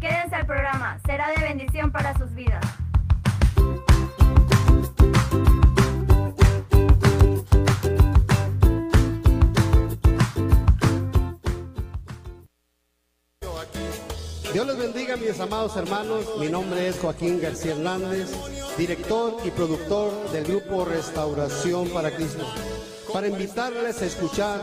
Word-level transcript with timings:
Quédense 0.00 0.34
al 0.34 0.46
programa, 0.46 0.98
será 1.04 1.28
de 1.28 1.40
bendición 1.40 1.92
para 1.92 2.16
sus 2.16 2.32
vidas. 2.34 2.64
Dios 14.52 14.66
les 14.68 14.78
bendiga, 14.78 15.16
mis 15.16 15.38
amados 15.40 15.76
hermanos. 15.76 16.24
Mi 16.38 16.48
nombre 16.48 16.88
es 16.88 16.98
Joaquín 17.00 17.40
García 17.40 17.72
Hernández, 17.72 18.30
director 18.78 19.36
y 19.44 19.50
productor 19.50 20.30
del 20.30 20.44
grupo 20.44 20.84
Restauración 20.84 21.88
para 21.88 22.10
Cristo. 22.14 22.46
Para 23.14 23.28
invitarles 23.28 24.02
a 24.02 24.06
escuchar 24.06 24.60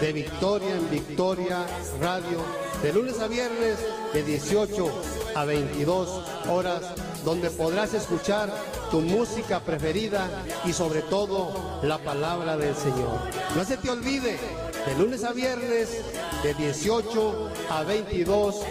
de 0.00 0.12
Victoria 0.12 0.74
en 0.74 0.90
Victoria 0.90 1.64
Radio, 2.00 2.40
de 2.82 2.92
lunes 2.92 3.20
a 3.20 3.28
viernes, 3.28 3.78
de 4.12 4.24
18 4.24 4.92
a 5.36 5.44
22 5.44 6.08
horas, 6.48 6.82
donde 7.24 7.48
podrás 7.50 7.94
escuchar 7.94 8.52
tu 8.90 9.02
música 9.02 9.60
preferida 9.60 10.28
y 10.64 10.72
sobre 10.72 11.02
todo 11.02 11.80
la 11.84 11.98
palabra 11.98 12.56
del 12.56 12.74
Señor. 12.74 13.20
No 13.54 13.64
se 13.64 13.76
te 13.76 13.88
olvide, 13.88 14.36
de 14.84 14.94
lunes 14.98 15.22
a 15.22 15.32
viernes, 15.32 16.02
de 16.42 16.54
18 16.54 17.50
a 17.70 17.84
22 17.84 18.62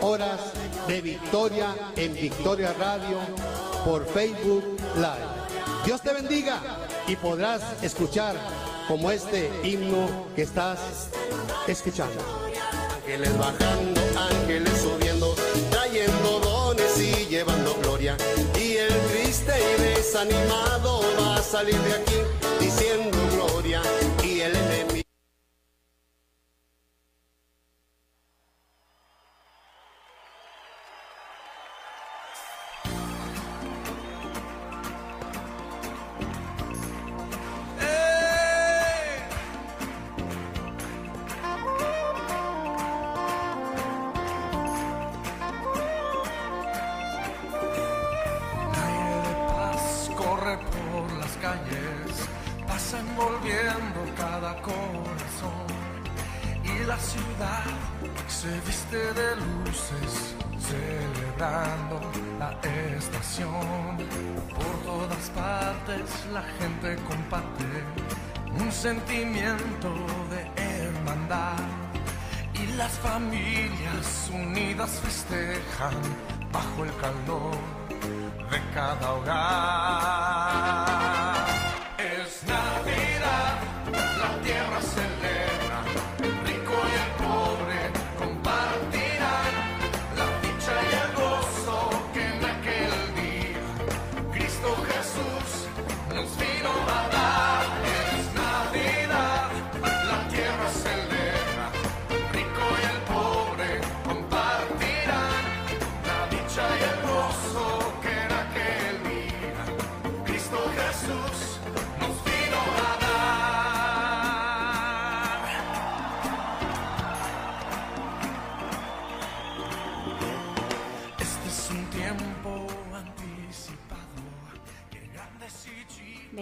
horas 0.00 0.40
de 0.88 1.00
Victoria 1.00 1.92
en 1.94 2.12
Victoria 2.14 2.72
Radio 2.72 3.18
por 3.84 4.04
Facebook 4.06 4.64
Live. 4.96 5.84
Dios 5.84 6.02
te 6.02 6.12
bendiga 6.12 6.60
y 7.06 7.14
podrás 7.14 7.62
escuchar 7.84 8.34
como 8.90 9.12
este 9.12 9.48
himno 9.62 10.08
que 10.34 10.42
estás 10.42 10.80
escuchando. 11.68 12.20
Ángeles 12.96 13.38
bajando, 13.38 14.00
ángeles 14.18 14.72
subiendo, 14.82 15.36
trayendo 15.70 16.40
dones 16.40 16.98
y 16.98 17.26
llevando 17.26 17.76
gloria. 17.82 18.16
Y 18.58 18.78
el 18.78 18.92
triste 19.12 19.52
y 19.54 19.82
desanimado 19.94 21.02
va 21.20 21.36
a 21.36 21.42
salir 21.42 21.78
de 21.82 21.94
aquí 21.94 22.16
diciendo 22.58 23.16
gloria. 23.32 23.80
Calles, 51.40 52.28
pasa 52.66 53.00
envolviendo 53.00 54.00
cada 54.16 54.54
corazón. 54.62 55.66
Y 56.62 56.84
la 56.84 56.98
ciudad 56.98 57.64
se 58.28 58.60
viste 58.60 59.12
de 59.14 59.36
luces, 59.36 60.34
celebrando 60.68 62.00
la 62.38 62.50
estación. 62.96 63.96
Por 64.54 64.74
todas 64.84 65.30
partes 65.30 66.08
la 66.32 66.42
gente 66.58 66.96
comparte 67.08 67.64
un 68.60 68.70
sentimiento 68.70 69.88
de 70.30 70.40
hermandad. 70.62 71.56
Y 72.54 72.66
las 72.76 72.92
familias 72.98 74.30
unidas 74.32 74.90
festejan 75.02 75.94
bajo 76.52 76.84
el 76.84 76.94
calor 76.96 77.56
de 78.50 78.60
cada 78.74 79.12
hogar. 79.14 80.79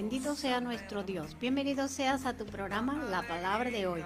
Bendito 0.09 0.37
sea 0.37 0.63
nuestro 0.63 1.03
Dios. 1.03 1.37
Bienvenido 1.39 1.87
seas 1.87 2.25
a 2.25 2.33
tu 2.33 2.47
programa 2.47 2.95
La 3.11 3.29
Palabra 3.29 3.69
de 3.69 3.87
hoy. 3.87 4.03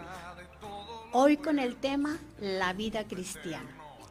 Hoy 1.13 1.37
con 1.37 1.61
el 1.61 1.77
tema 1.77 2.19
La 2.41 2.73
vida 2.73 3.05
cristiana. 3.05 3.71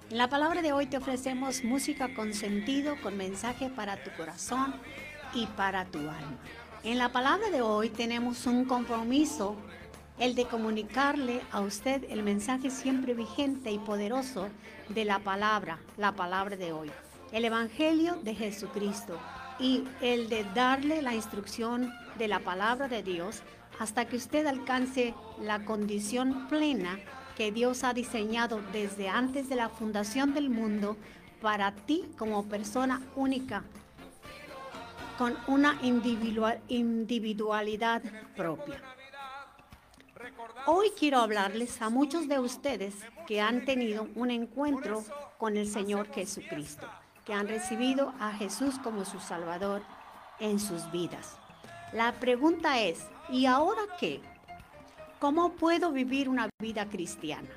En 0.10 0.18
la 0.18 0.30
palabra 0.30 0.62
de 0.62 0.72
hoy 0.72 0.86
te 0.86 0.96
ofrecemos 0.96 1.66
música 1.66 2.14
con 2.16 2.34
sentido, 2.34 2.96
con 3.04 3.18
mensaje 3.18 3.70
para 3.70 4.02
tu 4.02 4.10
corazón 4.12 4.74
y 5.34 5.48
para 5.48 5.84
tu 5.84 5.98
alma. 5.98 6.38
En 6.86 6.98
la 6.98 7.12
palabra 7.12 7.50
de 7.50 7.62
hoy 7.62 7.90
tenemos 7.90 8.46
un 8.46 8.64
compromiso, 8.64 9.58
el 10.18 10.34
de 10.34 10.46
comunicarle 10.46 11.42
a 11.52 11.60
usted 11.60 12.06
el 12.10 12.24
mensaje 12.24 12.70
siempre 12.70 13.14
vigente 13.14 13.70
y 13.70 13.80
poderoso 13.80 14.48
de 14.88 15.04
la 15.04 15.20
palabra, 15.20 15.78
la 15.98 16.14
palabra 16.14 16.56
de 16.56 16.72
hoy, 16.72 16.90
el 17.34 17.44
Evangelio 17.44 18.16
de 18.24 18.34
Jesucristo 18.34 19.20
y 19.62 19.84
el 20.02 20.28
de 20.28 20.44
darle 20.56 21.02
la 21.02 21.14
instrucción 21.14 21.94
de 22.18 22.28
la 22.28 22.40
palabra 22.40 22.88
de 22.88 23.04
Dios 23.04 23.44
hasta 23.80 24.06
que 24.06 24.18
usted 24.18 24.46
alcance 24.48 25.14
la 25.40 25.64
condición 25.66 26.48
plena 26.48 27.00
que 27.38 27.52
Dios 27.52 27.84
ha 27.84 27.94
diseñado 27.94 28.60
desde 28.74 29.08
antes 29.08 29.48
de 29.50 29.56
la 29.56 29.70
fundación 29.70 30.34
del 30.34 30.50
mundo 30.50 30.98
para 31.42 31.72
ti 31.72 32.06
como 32.18 32.46
persona 32.46 33.02
única, 33.16 33.64
con 35.18 35.38
una 35.48 35.80
individual- 35.82 36.60
individualidad 36.68 38.02
propia. 38.36 38.82
Hoy 40.68 40.92
quiero 40.98 41.20
hablarles 41.20 41.82
a 41.82 41.90
muchos 41.90 42.28
de 42.28 42.40
ustedes 42.40 42.96
que 43.28 43.42
han 43.42 43.66
tenido 43.66 44.08
un 44.16 44.30
encuentro 44.30 45.04
con 45.40 45.58
el 45.58 45.68
Señor 45.68 46.12
Jesucristo, 46.14 46.88
que 47.26 47.34
han 47.34 47.48
recibido 47.48 48.14
a 48.20 48.32
Jesús 48.32 48.80
como 48.80 49.06
su 49.06 49.20
Salvador 49.20 49.82
en 50.40 50.60
sus 50.60 50.92
vidas. 50.92 51.38
La 51.94 52.14
pregunta 52.14 52.80
es, 52.80 53.06
¿y 53.30 53.46
ahora 53.46 53.82
qué? 54.00 54.22
¿Cómo 55.20 55.54
puedo 55.54 55.92
vivir 55.92 56.30
una 56.30 56.50
vida 56.60 56.88
cristiana? 56.88 57.50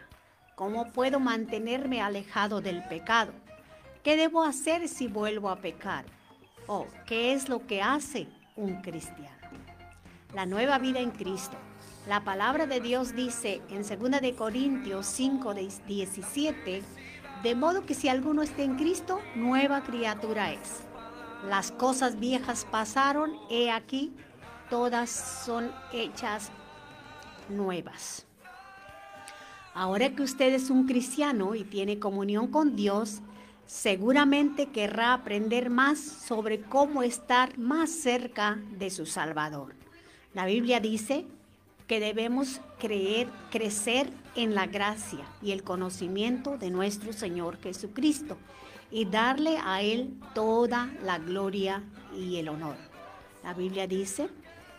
¿Cómo 0.55 0.93
puedo 0.93 1.19
mantenerme 1.19 2.03
alejado 2.03 2.61
del 2.61 2.85
pecado? 2.85 3.33
¿Qué 4.03 4.17
debo 4.17 4.45
hacer 4.45 4.87
si 4.89 5.07
vuelvo 5.07 5.49
a 5.49 5.57
pecar? 5.57 6.05
¿O 6.67 6.87
qué 7.07 7.33
es 7.33 7.49
lo 7.49 7.67
que 7.67 7.81
hace 7.81 8.29
un 8.55 8.83
cristiano? 8.83 9.49
La 10.35 10.47
nueva 10.47 10.79
vida 10.79 11.01
en 11.01 11.11
Cristo. 11.11 11.57
La 12.07 12.23
palabra 12.23 12.67
de 12.67 12.81
Dios 12.81 13.15
dice 13.15 13.63
en 13.71 13.83
2 13.83 14.21
de 14.21 14.35
Corintios 14.35 15.07
5, 15.07 15.55
de 15.55 15.73
17, 15.87 16.83
de 17.43 17.55
modo 17.55 17.85
que 17.85 17.95
si 17.95 18.09
alguno 18.09 18.43
está 18.43 18.63
en 18.63 18.77
Cristo, 18.77 19.21
nueva 19.35 19.83
criatura 19.83 20.53
es. 20.53 20.83
Las 21.49 21.71
cosas 21.71 22.19
viejas 22.19 22.67
pasaron, 22.71 23.33
he 23.51 23.71
aquí, 23.71 24.13
todas 24.71 25.11
son 25.45 25.71
hechas 25.93 26.51
nuevas. 27.49 28.27
Ahora 29.75 30.15
que 30.15 30.23
usted 30.23 30.55
es 30.55 30.71
un 30.71 30.87
cristiano 30.87 31.55
y 31.55 31.65
tiene 31.65 31.99
comunión 31.99 32.47
con 32.47 32.77
Dios, 32.77 33.21
seguramente 33.67 34.67
querrá 34.67 35.13
aprender 35.13 35.69
más 35.69 35.99
sobre 35.99 36.61
cómo 36.61 37.03
estar 37.03 37.59
más 37.59 37.91
cerca 37.91 38.59
de 38.79 38.91
su 38.91 39.05
Salvador. 39.05 39.75
La 40.33 40.47
Biblia 40.47 40.81
dice 40.81 41.27
que 41.87 42.01
debemos 42.01 42.61
creer, 42.79 43.29
crecer 43.51 44.09
en 44.37 44.55
la 44.55 44.67
gracia 44.67 45.25
y 45.43 45.53
el 45.53 45.63
conocimiento 45.63 46.59
de 46.59 46.71
nuestro 46.71 47.13
Señor 47.13 47.59
Jesucristo 47.61 48.37
y 48.91 49.05
darle 49.05 49.59
a 49.65 49.83
Él 49.83 50.15
toda 50.35 50.91
la 51.03 51.19
gloria 51.19 51.83
y 52.17 52.37
el 52.37 52.49
honor. 52.49 52.77
La 53.43 53.55
Biblia 53.55 53.87
dice 53.87 54.29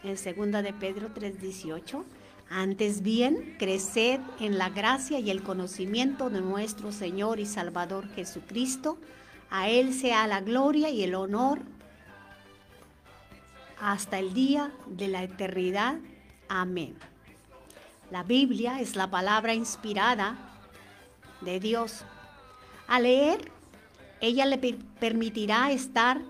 en 0.04 0.16
2 0.16 0.64
de 0.64 0.74
Pedro 0.74 1.10
3:18, 1.14 2.04
Antes 2.50 3.02
bien, 3.02 3.56
creced 3.58 4.20
en 4.40 4.58
la 4.58 4.70
gracia 4.70 5.20
y 5.20 5.32
el 5.32 5.42
conocimiento 5.42 6.30
de 6.30 6.42
nuestro 6.42 6.92
Señor 6.92 7.40
y 7.40 7.46
Salvador 7.46 8.08
Jesucristo. 8.14 8.98
A 9.50 9.70
Él 9.70 9.94
sea 9.94 10.28
la 10.28 10.42
gloria 10.42 10.90
y 10.90 11.04
el 11.04 11.16
honor 11.16 11.62
hasta 13.80 14.20
el 14.20 14.34
día 14.34 14.72
de 14.88 15.08
la 15.08 15.24
eternidad. 15.24 15.96
Amén. 16.48 16.96
La 18.12 18.24
Biblia 18.24 18.80
es 18.80 18.96
la 18.96 19.10
palabra 19.10 19.54
inspirada 19.54 20.38
de 21.42 21.60
Dios. 21.60 22.04
Al 22.88 23.04
leer, 23.04 23.52
ella 24.22 24.46
le 24.46 24.58
permitirá 25.00 25.72
estar 25.72 26.22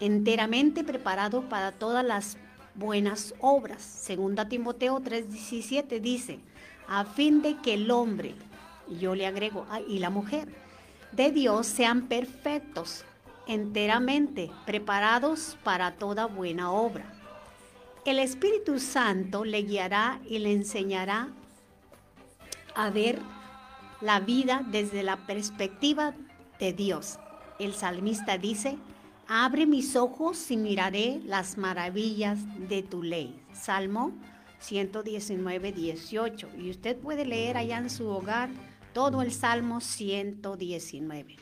enteramente 0.00 0.84
preparado 0.84 1.42
para 1.48 1.72
todas 1.72 2.04
las 2.04 2.36
buenas 2.74 3.34
obras. 3.40 3.82
Segunda 3.82 4.48
Timoteo 4.48 5.00
3:17 5.00 6.00
dice, 6.00 6.40
a 6.88 7.04
fin 7.04 7.42
de 7.42 7.56
que 7.58 7.74
el 7.74 7.90
hombre, 7.90 8.34
y 8.88 8.98
yo 8.98 9.14
le 9.14 9.26
agrego, 9.26 9.66
ah, 9.70 9.80
y 9.80 9.98
la 9.98 10.10
mujer, 10.10 10.48
de 11.12 11.30
Dios 11.30 11.66
sean 11.66 12.08
perfectos, 12.08 13.04
enteramente 13.46 14.50
preparados 14.66 15.56
para 15.62 15.92
toda 15.92 16.26
buena 16.26 16.70
obra. 16.70 17.15
El 18.06 18.20
Espíritu 18.20 18.78
Santo 18.78 19.44
le 19.44 19.62
guiará 19.62 20.20
y 20.28 20.38
le 20.38 20.52
enseñará 20.52 21.28
a 22.76 22.88
ver 22.88 23.18
la 24.00 24.20
vida 24.20 24.64
desde 24.70 25.02
la 25.02 25.26
perspectiva 25.26 26.14
de 26.60 26.72
Dios. 26.72 27.18
El 27.58 27.74
salmista 27.74 28.38
dice, 28.38 28.78
Abre 29.26 29.66
mis 29.66 29.96
ojos 29.96 30.52
y 30.52 30.56
miraré 30.56 31.20
las 31.24 31.58
maravillas 31.58 32.38
de 32.68 32.84
tu 32.84 33.02
ley. 33.02 33.42
Salmo 33.52 34.12
119, 34.60 35.72
18. 35.72 36.48
Y 36.58 36.70
usted 36.70 36.96
puede 36.96 37.26
leer 37.26 37.56
allá 37.56 37.78
en 37.78 37.90
su 37.90 38.06
hogar 38.06 38.50
todo 38.92 39.20
el 39.20 39.32
Salmo 39.32 39.80
119. 39.80 41.38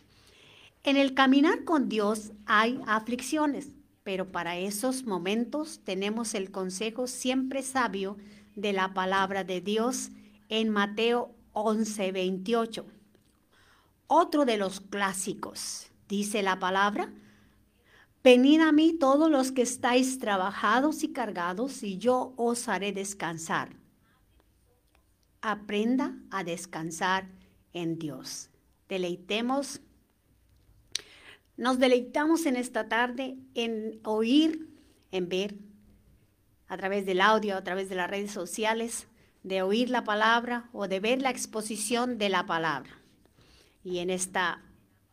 En 0.82 0.96
el 0.96 1.12
caminar 1.12 1.64
con 1.64 1.90
Dios 1.90 2.32
hay 2.46 2.80
aflicciones, 2.86 3.68
pero 4.04 4.30
para 4.30 4.56
esos 4.58 5.04
momentos 5.04 5.80
tenemos 5.82 6.34
el 6.34 6.50
consejo 6.50 7.06
siempre 7.06 7.62
sabio 7.62 8.16
de 8.54 8.72
la 8.72 8.94
palabra 8.94 9.42
de 9.42 9.60
Dios 9.60 10.10
en 10.48 10.68
Mateo 10.70 11.34
11, 11.52 12.12
28. 12.12 12.86
Otro 14.06 14.44
de 14.44 14.58
los 14.58 14.80
clásicos, 14.80 15.88
dice 16.08 16.42
la 16.42 16.58
palabra, 16.58 17.10
Venid 18.24 18.60
a 18.62 18.72
mí 18.72 18.94
todos 18.94 19.30
los 19.30 19.52
que 19.52 19.60
estáis 19.60 20.18
trabajados 20.18 21.02
y 21.02 21.12
cargados, 21.12 21.82
y 21.82 21.98
yo 21.98 22.32
os 22.36 22.68
haré 22.68 22.90
descansar. 22.90 23.76
Aprenda 25.42 26.16
a 26.30 26.42
descansar 26.42 27.28
en 27.74 27.98
Dios. 27.98 28.48
Deleitemos, 28.88 29.82
nos 31.56 31.78
deleitamos 31.78 32.46
en 32.46 32.56
esta 32.56 32.88
tarde 32.88 33.36
en 33.54 34.00
oír, 34.04 34.68
en 35.12 35.28
ver, 35.28 35.54
a 36.68 36.76
través 36.76 37.06
del 37.06 37.20
audio, 37.20 37.56
a 37.56 37.64
través 37.64 37.88
de 37.88 37.94
las 37.94 38.10
redes 38.10 38.32
sociales, 38.32 39.06
de 39.42 39.62
oír 39.62 39.90
la 39.90 40.04
palabra 40.04 40.68
o 40.72 40.88
de 40.88 41.00
ver 41.00 41.20
la 41.20 41.30
exposición 41.30 42.18
de 42.18 42.28
la 42.28 42.46
palabra. 42.46 42.98
Y 43.84 43.98
en 43.98 44.10
esta 44.10 44.62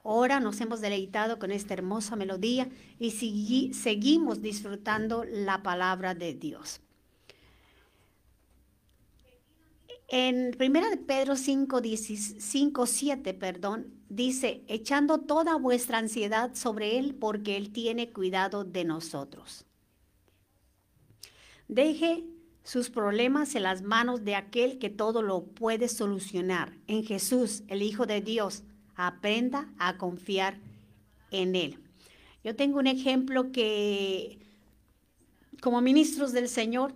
Ahora 0.04 0.40
nos 0.40 0.60
hemos 0.62 0.82
deleitado 0.82 1.38
con 1.38 1.52
esta 1.52 1.74
hermosa 1.74 2.16
melodía 2.16 2.70
y 2.98 3.12
seguimos 3.74 4.42
disfrutando 4.42 5.24
la 5.26 5.62
palabra 5.62 6.16
de 6.16 6.34
Dios. 6.34 6.82
En 10.14 10.58
1 10.60 11.06
Pedro 11.08 11.38
5, 11.38 11.82
5, 12.38 12.86
7, 12.86 13.34
perdón, 13.34 13.94
dice, 14.10 14.62
echando 14.68 15.20
toda 15.20 15.56
vuestra 15.56 16.00
ansiedad 16.00 16.54
sobre 16.54 17.00
Él 17.00 17.16
porque 17.16 17.56
Él 17.56 17.72
tiene 17.72 18.12
cuidado 18.12 18.66
de 18.66 18.84
nosotros. 18.84 19.66
Deje 21.70 22.26
sus 22.62 22.90
problemas 22.90 23.56
en 23.56 23.64
las 23.64 23.84
manos 23.84 24.26
de 24.26 24.36
aquel 24.36 24.80
que 24.80 24.90
todo 24.90 25.22
lo 25.22 25.46
puede 25.46 25.88
solucionar, 25.88 26.74
en 26.88 27.06
Jesús, 27.06 27.64
el 27.70 27.82
Hijo 27.82 28.06
de 28.06 28.20
Dios 28.20 28.64
aprenda 28.96 29.70
a 29.80 29.98
confiar 29.98 30.58
en 31.32 31.56
Él. 31.56 31.80
Yo 32.44 32.54
tengo 32.58 32.80
un 32.80 32.88
ejemplo 32.88 33.54
que 33.54 34.40
como 35.62 35.80
ministros 35.80 36.34
del 36.34 36.50
Señor 36.50 36.94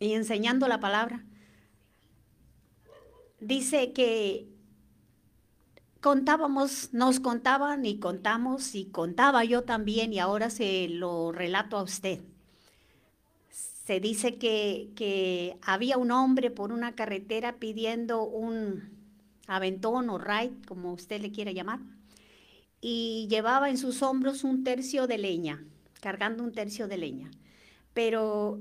y 0.00 0.14
enseñando 0.14 0.66
la 0.66 0.80
palabra, 0.80 1.24
dice 3.46 3.92
que 3.92 4.48
contábamos, 6.00 6.92
nos 6.92 7.20
contaban 7.20 7.84
y 7.86 7.98
contamos 7.98 8.74
y 8.74 8.86
contaba 8.86 9.44
yo 9.44 9.62
también 9.62 10.12
y 10.12 10.18
ahora 10.18 10.50
se 10.50 10.88
lo 10.88 11.32
relato 11.32 11.76
a 11.76 11.82
usted. 11.82 12.20
Se 13.50 14.00
dice 14.00 14.36
que, 14.36 14.90
que 14.96 15.58
había 15.62 15.98
un 15.98 16.10
hombre 16.10 16.50
por 16.50 16.72
una 16.72 16.94
carretera 16.94 17.56
pidiendo 17.56 18.24
un, 18.24 18.94
aventón 19.46 20.10
o 20.10 20.18
ride, 20.18 20.52
como 20.66 20.92
usted 20.92 21.20
le 21.20 21.32
quiera 21.32 21.52
llamar, 21.52 21.80
y 22.80 23.26
llevaba 23.28 23.70
en 23.70 23.78
sus 23.78 24.02
hombros 24.02 24.44
un 24.44 24.64
tercio 24.64 25.06
de 25.06 25.18
leña, 25.18 25.64
cargando 26.00 26.42
un 26.42 26.52
tercio 26.52 26.88
de 26.88 26.98
leña. 26.98 27.30
Pero 27.92 28.60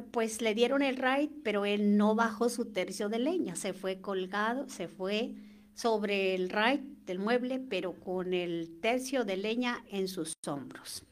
pues 0.00 0.40
le 0.40 0.54
dieron 0.54 0.82
el 0.82 0.96
ride, 0.96 1.30
pero 1.42 1.64
él 1.64 1.96
no 1.96 2.14
bajó 2.14 2.48
su 2.48 2.72
tercio 2.72 3.08
de 3.08 3.18
leña, 3.18 3.56
se 3.56 3.72
fue 3.72 4.00
colgado, 4.00 4.68
se 4.68 4.88
fue 4.88 5.34
sobre 5.74 6.34
el 6.34 6.48
ride 6.48 6.84
del 7.06 7.18
mueble, 7.18 7.58
pero 7.58 7.92
con 7.92 8.32
el 8.34 8.78
tercio 8.80 9.24
de 9.24 9.36
leña 9.36 9.84
en 9.90 10.08
sus 10.08 10.32
hombros. 10.46 11.04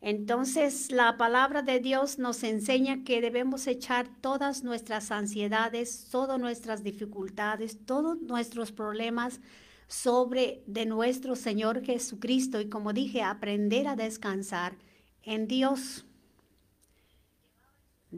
Entonces 0.00 0.92
la 0.92 1.16
palabra 1.16 1.62
de 1.62 1.80
Dios 1.80 2.18
nos 2.18 2.44
enseña 2.44 3.02
que 3.02 3.20
debemos 3.20 3.66
echar 3.66 4.08
todas 4.20 4.62
nuestras 4.62 5.10
ansiedades, 5.10 6.08
todas 6.10 6.38
nuestras 6.38 6.84
dificultades, 6.84 7.84
todos 7.86 8.20
nuestros 8.20 8.72
problemas 8.72 9.40
sobre 9.88 10.62
de 10.66 10.86
nuestro 10.86 11.34
Señor 11.34 11.84
Jesucristo 11.84 12.60
y 12.60 12.68
como 12.68 12.92
dije, 12.92 13.22
aprender 13.22 13.88
a 13.88 13.96
descansar 13.96 14.76
en 15.22 15.48
Dios. 15.48 16.05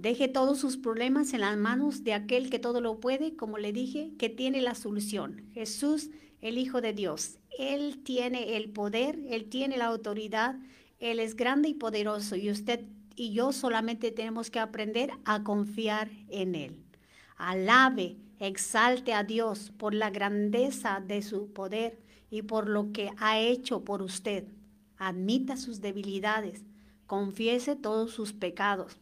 Deje 0.00 0.28
todos 0.28 0.58
sus 0.58 0.76
problemas 0.76 1.32
en 1.32 1.40
las 1.40 1.56
manos 1.56 2.04
de 2.04 2.14
aquel 2.14 2.50
que 2.50 2.58
todo 2.58 2.80
lo 2.80 3.00
puede, 3.00 3.36
como 3.36 3.58
le 3.58 3.72
dije, 3.72 4.12
que 4.18 4.28
tiene 4.28 4.62
la 4.62 4.74
solución. 4.74 5.42
Jesús, 5.52 6.10
el 6.40 6.58
Hijo 6.58 6.80
de 6.80 6.92
Dios. 6.92 7.38
Él 7.58 8.00
tiene 8.04 8.56
el 8.56 8.70
poder, 8.70 9.18
Él 9.28 9.48
tiene 9.48 9.76
la 9.76 9.86
autoridad 9.86 10.56
él 11.00 11.20
es 11.20 11.36
grande 11.36 11.68
y 11.68 11.74
poderoso 11.74 12.36
y 12.36 12.50
usted 12.50 12.84
y 13.14 13.32
yo 13.32 13.52
solamente 13.52 14.10
tenemos 14.10 14.50
que 14.50 14.60
aprender 14.60 15.10
a 15.24 15.42
confiar 15.42 16.10
en 16.28 16.54
Él. 16.54 16.84
Alabe, 17.36 18.16
exalte 18.38 19.12
a 19.12 19.24
Dios 19.24 19.72
por 19.76 19.94
la 19.94 20.10
grandeza 20.10 21.02
de 21.04 21.22
su 21.22 21.52
poder 21.52 22.00
y 22.30 22.42
por 22.42 22.68
lo 22.68 22.92
que 22.92 23.10
ha 23.18 23.38
hecho 23.38 23.84
por 23.84 24.02
usted. 24.02 24.44
Admita 24.96 25.56
sus 25.56 25.80
debilidades, 25.80 26.64
confiese 27.06 27.76
todos 27.76 28.12
sus 28.12 28.32
pecados. 28.32 28.98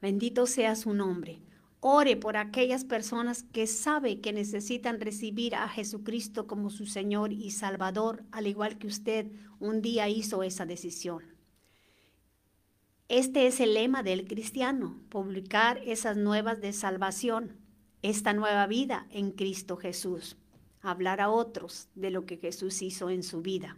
Bendito 0.00 0.46
sea 0.46 0.76
su 0.76 0.94
nombre. 0.94 1.42
Ore 1.80 2.16
por 2.16 2.36
aquellas 2.36 2.84
personas 2.84 3.42
que 3.42 3.66
sabe 3.66 4.20
que 4.20 4.32
necesitan 4.32 5.00
recibir 5.00 5.54
a 5.54 5.68
Jesucristo 5.68 6.46
como 6.46 6.70
su 6.70 6.86
Señor 6.86 7.32
y 7.32 7.50
Salvador, 7.50 8.24
al 8.32 8.46
igual 8.46 8.78
que 8.78 8.86
usted 8.86 9.30
un 9.58 9.80
día 9.82 10.08
hizo 10.08 10.42
esa 10.42 10.66
decisión. 10.66 11.22
Este 13.08 13.46
es 13.46 13.60
el 13.60 13.74
lema 13.74 14.02
del 14.02 14.26
cristiano, 14.26 15.00
publicar 15.08 15.78
esas 15.84 16.16
nuevas 16.16 16.60
de 16.60 16.72
salvación, 16.72 17.56
esta 18.02 18.32
nueva 18.32 18.66
vida 18.66 19.06
en 19.10 19.32
Cristo 19.32 19.76
Jesús, 19.76 20.36
hablar 20.80 21.20
a 21.20 21.30
otros 21.30 21.88
de 21.94 22.10
lo 22.10 22.24
que 22.24 22.36
Jesús 22.36 22.82
hizo 22.82 23.10
en 23.10 23.22
su 23.22 23.42
vida. 23.42 23.76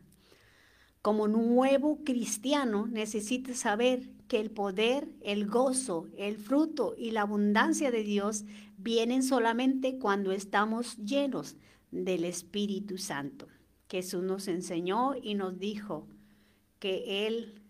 Como 1.02 1.26
nuevo 1.26 2.04
cristiano 2.04 2.86
necesita 2.86 3.54
saber 3.54 4.08
que 4.28 4.38
el 4.38 4.52
poder, 4.52 5.08
el 5.20 5.46
gozo, 5.46 6.08
el 6.16 6.36
fruto 6.36 6.94
y 6.96 7.10
la 7.10 7.22
abundancia 7.22 7.90
de 7.90 8.04
Dios 8.04 8.44
vienen 8.78 9.24
solamente 9.24 9.98
cuando 9.98 10.30
estamos 10.30 10.96
llenos 10.98 11.56
del 11.90 12.24
Espíritu 12.24 12.98
Santo. 12.98 13.48
Jesús 13.90 14.22
nos 14.22 14.46
enseñó 14.46 15.16
y 15.20 15.34
nos 15.34 15.58
dijo 15.58 16.06
que 16.78 17.26
Él 17.26 17.60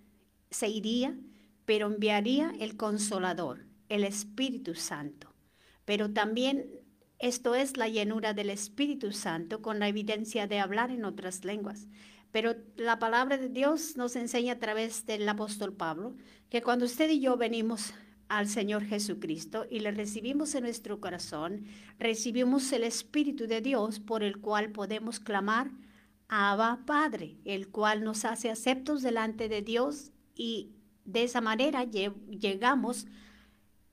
se 0.50 0.68
iría, 0.68 1.18
pero 1.64 1.86
enviaría 1.86 2.52
el 2.60 2.76
consolador, 2.76 3.64
el 3.88 4.04
Espíritu 4.04 4.74
Santo. 4.74 5.32
Pero 5.86 6.12
también 6.12 6.66
esto 7.18 7.54
es 7.54 7.78
la 7.78 7.88
llenura 7.88 8.34
del 8.34 8.50
Espíritu 8.50 9.10
Santo 9.10 9.62
con 9.62 9.78
la 9.78 9.88
evidencia 9.88 10.46
de 10.46 10.60
hablar 10.60 10.90
en 10.90 11.06
otras 11.06 11.46
lenguas 11.46 11.88
Pero 12.32 12.56
la 12.76 12.98
palabra 12.98 13.36
de 13.36 13.50
Dios 13.50 13.96
nos 13.96 14.16
enseña 14.16 14.54
a 14.54 14.58
través 14.58 15.06
del 15.06 15.28
apóstol 15.28 15.74
Pablo 15.74 16.16
que 16.48 16.62
cuando 16.62 16.86
usted 16.86 17.08
y 17.10 17.20
yo 17.20 17.36
venimos 17.36 17.92
al 18.28 18.48
Señor 18.48 18.84
Jesucristo 18.84 19.66
y 19.70 19.80
le 19.80 19.90
recibimos 19.90 20.54
en 20.54 20.64
nuestro 20.64 21.00
corazón, 21.00 21.66
recibimos 21.98 22.72
el 22.72 22.84
Espíritu 22.84 23.46
de 23.46 23.60
Dios 23.60 24.00
por 24.00 24.22
el 24.22 24.38
cual 24.38 24.72
podemos 24.72 25.20
clamar 25.20 25.70
Abba 26.28 26.80
Padre, 26.86 27.36
el 27.44 27.68
cual 27.68 28.02
nos 28.02 28.24
hace 28.24 28.50
aceptos 28.50 29.02
delante 29.02 29.50
de 29.50 29.60
Dios 29.60 30.10
y 30.34 30.70
de 31.04 31.24
esa 31.24 31.42
manera 31.42 31.84
llegamos, 31.84 33.06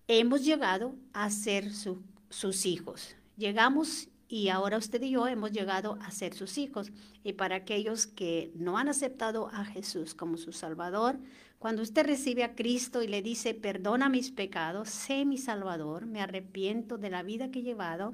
hemos 0.08 0.46
llegado 0.46 0.96
a 1.12 1.30
ser 1.32 1.70
sus 1.74 2.66
hijos. 2.66 3.16
Llegamos 3.36 4.08
y 4.32 4.50
ahora 4.50 4.78
usted 4.78 5.02
y 5.02 5.10
yo 5.10 5.28
hemos 5.28 5.52
llegado 5.52 5.98
a 6.02 6.12
ser 6.12 6.36
sus 6.36 6.60
hijos. 6.60 6.92
Y 7.24 7.34
para 7.34 7.56
aquellos 7.56 8.06
que 8.06 8.52
no 8.56 8.78
han 8.78 8.88
aceptado 8.88 9.50
a 9.52 9.66
Jesús 9.66 10.14
como 10.14 10.38
su 10.38 10.52
Salvador, 10.54 11.20
cuando 11.58 11.82
usted 11.82 12.06
recibe 12.06 12.44
a 12.44 12.54
Cristo 12.56 13.02
y 13.02 13.08
le 13.08 13.24
dice, 13.24 13.56
perdona 13.56 14.08
mis 14.08 14.30
pecados, 14.30 14.90
sé 14.90 15.26
mi 15.26 15.40
Salvador, 15.40 16.06
me 16.06 16.22
arrepiento 16.22 17.00
de 17.00 17.10
la 17.10 17.24
vida 17.24 17.50
que 17.50 17.60
he 17.60 17.64
llevado, 17.64 18.14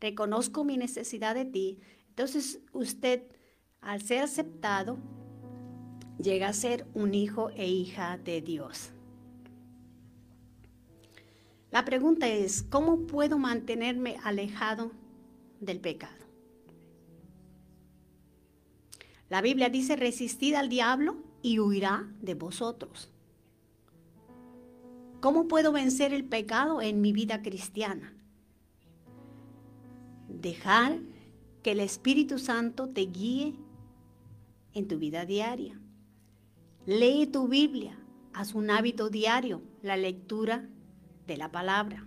reconozco 0.00 0.64
mi 0.64 0.76
necesidad 0.76 1.36
de 1.36 1.44
ti, 1.44 1.78
entonces 2.08 2.60
usted, 2.72 3.22
al 3.80 4.02
ser 4.02 4.24
aceptado, 4.24 4.98
llega 6.20 6.48
a 6.48 6.52
ser 6.52 6.86
un 6.92 7.14
hijo 7.14 7.50
e 7.50 7.68
hija 7.68 8.18
de 8.18 8.42
Dios. 8.42 8.90
La 11.70 11.84
pregunta 11.84 12.28
es, 12.28 12.64
¿cómo 12.64 13.06
puedo 13.06 13.38
mantenerme 13.38 14.18
alejado 14.24 14.92
del 15.62 15.80
pecado? 15.80 16.26
La 19.30 19.40
Biblia 19.40 19.70
dice, 19.70 19.96
resistid 19.96 20.54
al 20.54 20.68
diablo 20.68 21.16
y 21.40 21.58
huirá 21.58 22.12
de 22.20 22.34
vosotros. 22.34 23.08
¿Cómo 25.20 25.48
puedo 25.48 25.72
vencer 25.72 26.12
el 26.12 26.24
pecado 26.24 26.82
en 26.82 27.00
mi 27.00 27.12
vida 27.12 27.40
cristiana? 27.40 28.12
Dejar 30.28 30.98
que 31.62 31.72
el 31.72 31.80
Espíritu 31.80 32.38
Santo 32.38 32.88
te 32.90 33.02
guíe 33.02 33.54
en 34.74 34.88
tu 34.88 34.98
vida 34.98 35.24
diaria. 35.24 35.80
Lee 36.84 37.26
tu 37.26 37.46
Biblia, 37.48 37.96
haz 38.34 38.54
un 38.54 38.68
hábito 38.68 39.08
diario, 39.08 39.62
la 39.80 39.96
lectura 39.96 40.68
de 41.26 41.36
la 41.36 41.52
palabra. 41.52 42.06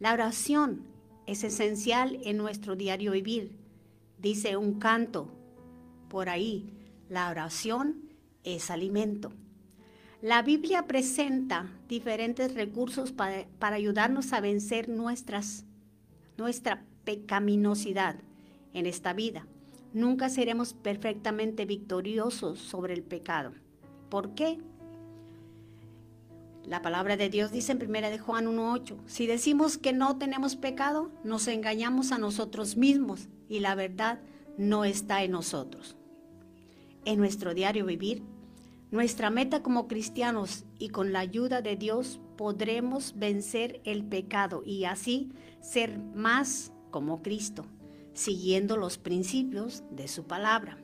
La 0.00 0.12
oración 0.12 0.93
es 1.26 1.44
esencial 1.44 2.18
en 2.24 2.36
nuestro 2.36 2.76
diario 2.76 3.12
vivir. 3.12 3.56
Dice 4.18 4.56
un 4.56 4.78
canto 4.78 5.28
por 6.08 6.28
ahí, 6.28 6.72
la 7.08 7.30
oración 7.30 8.10
es 8.44 8.70
alimento. 8.70 9.32
La 10.22 10.42
Biblia 10.42 10.86
presenta 10.86 11.70
diferentes 11.88 12.54
recursos 12.54 13.12
para, 13.12 13.46
ayudarnos 13.60 14.32
a 14.32 14.40
vencer 14.40 14.88
nuestras, 14.88 15.66
nuestra 16.38 16.84
pecaminosidad 17.04 18.16
en 18.72 18.86
esta 18.86 19.12
vida. 19.12 19.46
Nunca 19.92 20.30
seremos 20.30 20.72
perfectamente 20.72 21.66
victoriosos 21.66 22.58
sobre 22.58 22.94
el 22.94 23.02
pecado. 23.02 23.52
¿Por 24.08 24.34
qué? 24.34 24.58
La 26.66 26.80
palabra 26.80 27.18
de 27.18 27.28
Dios 27.28 27.52
dice 27.52 27.72
en 27.72 27.82
1 27.82 28.10
de 28.10 28.18
Juan 28.18 28.46
1.8, 28.46 28.96
si 29.06 29.26
decimos 29.26 29.76
que 29.76 29.92
no 29.92 30.16
tenemos 30.16 30.56
pecado, 30.56 31.10
nos 31.22 31.46
engañamos 31.46 32.10
a 32.10 32.16
nosotros 32.16 32.78
mismos 32.78 33.28
y 33.50 33.60
la 33.60 33.74
verdad 33.74 34.20
no 34.56 34.86
está 34.86 35.22
en 35.24 35.32
nosotros. 35.32 35.96
En 37.04 37.18
nuestro 37.18 37.52
diario 37.52 37.84
vivir, 37.84 38.22
nuestra 38.90 39.28
meta 39.28 39.62
como 39.62 39.88
cristianos 39.88 40.64
y 40.78 40.88
con 40.88 41.12
la 41.12 41.18
ayuda 41.18 41.60
de 41.60 41.76
Dios 41.76 42.20
podremos 42.38 43.12
vencer 43.14 43.82
el 43.84 44.04
pecado 44.04 44.62
y 44.64 44.84
así 44.84 45.32
ser 45.60 45.98
más 45.98 46.72
como 46.90 47.20
Cristo, 47.20 47.66
siguiendo 48.14 48.78
los 48.78 48.96
principios 48.96 49.82
de 49.90 50.08
su 50.08 50.24
palabra. 50.24 50.78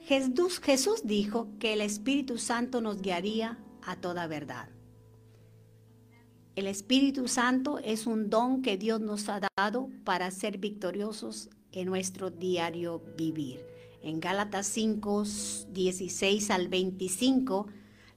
Jesús, 0.00 0.58
Jesús 0.58 1.02
dijo 1.04 1.48
que 1.58 1.74
el 1.74 1.82
Espíritu 1.82 2.38
Santo 2.38 2.80
nos 2.80 3.02
guiaría 3.02 3.58
a 3.82 3.96
toda 3.96 4.26
verdad. 4.26 4.70
El 6.54 6.66
Espíritu 6.66 7.28
Santo 7.28 7.78
es 7.78 8.06
un 8.06 8.28
don 8.28 8.60
que 8.60 8.76
Dios 8.76 9.00
nos 9.00 9.30
ha 9.30 9.40
dado 9.56 9.88
para 10.04 10.30
ser 10.30 10.58
victoriosos 10.58 11.48
en 11.72 11.86
nuestro 11.86 12.28
diario 12.28 13.00
vivir. 13.16 13.64
En 14.02 14.20
Gálatas 14.20 14.66
5, 14.66 15.24
16 15.70 16.50
al 16.50 16.68
25, 16.68 17.68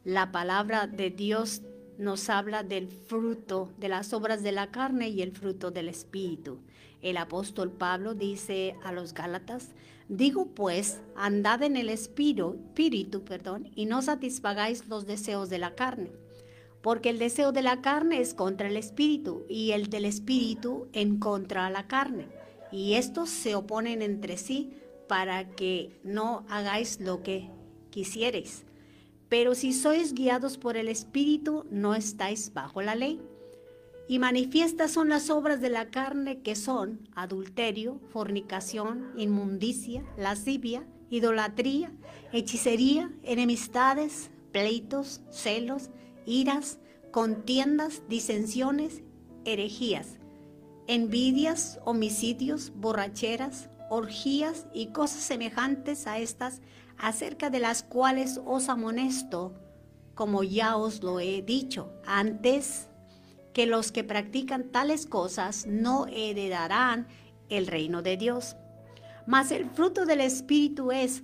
la 0.04 0.34
palabra 0.34 0.86
de 0.86 1.12
Dios 1.12 1.62
nos 1.98 2.30
habla 2.30 2.64
del 2.64 2.90
fruto 2.90 3.72
de 3.78 3.88
las 3.88 4.12
obras 4.12 4.44
de 4.44 4.52
la 4.52 4.70
carne 4.70 5.08
y 5.08 5.22
el 5.22 5.32
fruto 5.32 5.72
del 5.72 5.88
Espíritu. 5.88 6.60
El 7.02 7.16
apóstol 7.16 7.72
Pablo 7.72 8.16
dice 8.16 8.76
a 8.84 8.92
los 8.92 9.14
Gálatas, 9.14 9.70
digo 10.10 10.48
pues, 10.48 11.00
andad 11.16 11.64
en 11.64 11.78
el 11.78 11.88
espíritu, 11.88 12.58
espíritu 12.68 13.24
perdón, 13.24 13.72
y 13.76 13.86
no 13.86 14.02
satisfagáis 14.02 14.88
los 14.90 15.06
deseos 15.06 15.50
de 15.50 15.60
la 15.60 15.74
carne, 15.74 16.12
porque 16.86 17.10
el 17.10 17.18
deseo 17.18 17.52
de 17.52 17.64
la 17.64 17.82
carne 17.82 18.22
es 18.22 18.36
contra 18.36 18.68
el 18.68 18.78
espíritu 18.78 19.44
y 19.50 19.72
el 19.72 19.90
del 19.90 20.06
espíritu 20.06 20.88
en 20.94 21.18
contra 21.18 21.68
la 21.72 21.88
carne, 21.88 22.28
y 22.72 22.94
estos 22.94 23.32
se 23.32 23.56
oponen 23.56 24.04
entre 24.04 24.38
sí 24.38 24.70
para 25.08 25.50
que 25.50 26.00
no 26.04 26.46
hagáis 26.48 27.00
lo 27.00 27.24
que 27.24 27.50
quisierais. 27.90 28.66
Pero 29.30 29.56
si 29.56 29.74
sois 29.74 30.14
guiados 30.14 30.60
por 30.60 30.78
el 30.78 30.88
Espíritu, 30.88 31.66
no 31.72 31.96
estáis 31.96 32.54
bajo 32.54 32.84
la 32.84 32.94
ley. 32.94 33.20
Y 34.08 34.20
manifiestas 34.20 34.92
son 34.92 35.10
las 35.10 35.32
obras 35.32 35.62
de 35.62 35.70
la 35.70 35.90
carne 35.90 36.44
que 36.44 36.56
son 36.56 37.10
adulterio, 37.16 38.00
fornicación, 38.12 39.12
inmundicia, 39.18 40.06
lascivia, 40.18 40.86
idolatría, 41.10 41.92
hechicería, 42.32 43.12
enemistades, 43.24 44.30
pleitos, 44.52 45.22
celos, 45.32 45.90
iras, 46.26 46.80
contiendas, 47.12 48.02
disensiones, 48.10 49.02
herejías, 49.46 50.18
envidias, 50.88 51.80
homicidios, 51.86 52.72
borracheras, 52.76 53.70
orgías 53.90 54.68
y 54.74 54.88
cosas 54.88 55.22
semejantes 55.22 56.08
a 56.08 56.18
estas, 56.20 56.62
acerca 56.98 57.50
de 57.50 57.60
las 57.60 57.84
cuales 57.84 58.40
os 58.46 58.70
amonesto, 58.70 59.54
como 60.14 60.44
ya 60.44 60.78
os 60.78 61.04
lo 61.04 61.20
he 61.20 61.42
dicho 61.42 61.92
antes, 62.06 62.88
que 63.54 63.66
los 63.66 63.92
que 63.92 64.04
practican 64.04 64.72
tales 64.72 65.06
cosas 65.06 65.66
no 65.66 66.08
heredarán 66.08 67.08
el 67.50 67.68
reino 67.68 68.02
de 68.02 68.18
Dios. 68.18 68.56
Mas 69.28 69.52
el 69.52 69.70
fruto 69.70 70.06
del 70.06 70.22
Espíritu 70.22 70.92
es 70.92 71.24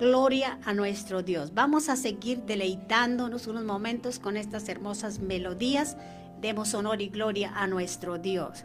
Gloria 0.00 0.58
a 0.64 0.72
nuestro 0.72 1.22
Dios. 1.22 1.52
Vamos 1.52 1.90
a 1.90 1.96
seguir 1.96 2.44
deleitándonos 2.44 3.46
unos 3.46 3.64
momentos 3.64 4.18
con 4.18 4.38
estas 4.38 4.66
hermosas 4.70 5.18
melodías. 5.18 5.98
Demos 6.40 6.72
honor 6.72 7.02
y 7.02 7.10
gloria 7.10 7.52
a 7.54 7.66
nuestro 7.66 8.16
Dios. 8.16 8.64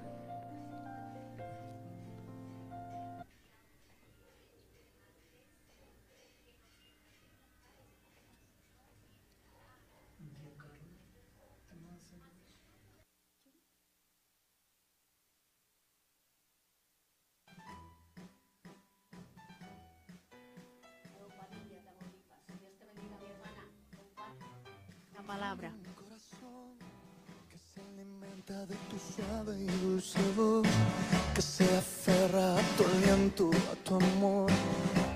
Que 31.33 31.41
se 31.41 31.65
aferra 31.77 32.55
a 32.55 32.61
tu 32.75 32.83
aliento, 32.83 33.51
a 33.71 33.75
tu 33.83 33.95
amor, 33.95 34.49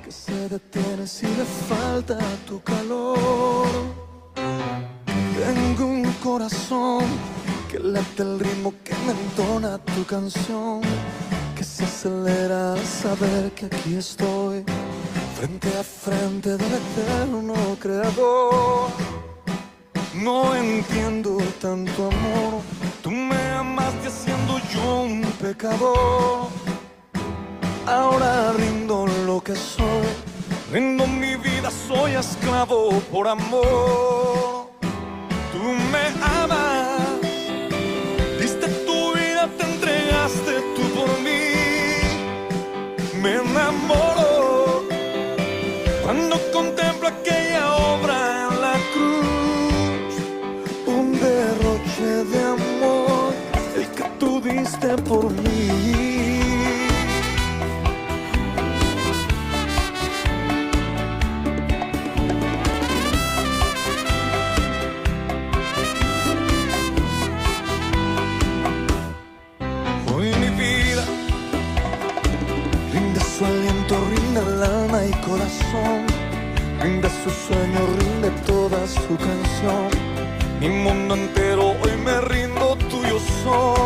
que 0.03 0.11
se 0.11 0.49
detiene 0.49 1.07
si 1.07 1.25
le 1.25 1.45
falta 1.67 2.17
tu 2.45 2.61
calor. 2.61 3.67
Tengo 4.35 5.85
un 5.85 6.11
corazón 6.23 7.05
que 7.71 7.79
late 7.79 8.23
el 8.23 8.39
ritmo 8.39 8.73
que 8.83 8.93
me 9.05 9.13
entona 9.13 9.77
tu 9.77 10.05
canción, 10.05 10.81
que 11.55 11.63
se 11.63 11.85
acelera 11.85 12.73
al 12.73 12.85
saber 12.85 13.51
que 13.53 13.65
aquí 13.65 13.95
estoy, 13.95 14.63
frente 15.37 15.69
a 15.77 15.83
frente 15.83 16.49
del 16.57 16.73
eterno 16.83 17.53
creador. 17.79 18.89
No 20.13 20.53
entiendo 20.55 21.37
tanto 21.61 22.07
amor, 22.07 22.61
tú 23.09 23.15
me 23.15 23.51
amaste 23.53 24.09
siendo 24.09 24.59
yo 24.71 25.01
un 25.01 25.21
pecador. 25.41 26.49
Ahora 27.87 28.53
rindo 28.53 29.07
lo 29.25 29.41
que 29.41 29.55
soy, 29.55 30.07
rindo 30.71 31.07
mi 31.07 31.35
vida, 31.35 31.71
soy 31.87 32.11
esclavo 32.11 32.91
por 33.11 33.27
amor. 33.27 34.69
Tú 35.51 35.63
me 35.93 36.05
amas, 36.41 36.99
diste 38.39 38.67
tu 38.85 39.13
vida, 39.15 39.49
te 39.57 39.63
entregaste 39.63 40.53
tú 40.75 40.83
por 40.97 41.09
mí. 41.25 41.41
Me 43.21 43.31
enamoro 43.37 44.08
por 54.97 55.29
mí. 55.29 55.69
Hoy 70.11 70.33
mi 70.35 70.49
vida 70.57 71.03
rinde 72.91 73.19
su 73.19 73.45
aliento, 73.45 73.95
rinde 74.09 74.39
el 74.39 74.63
alma 74.63 75.05
y 75.05 75.11
corazón, 75.27 76.05
rinde 76.81 77.09
su 77.23 77.29
sueño, 77.29 77.79
rinde 77.99 78.31
toda 78.47 78.87
su 78.87 79.15
canción. 79.17 79.89
Mi 80.59 80.69
mundo 80.69 81.15
entero 81.15 81.75
hoy 81.83 81.95
me 82.03 82.21
rindo, 82.21 82.75
tuyo 82.89 83.19
soy. 83.43 83.78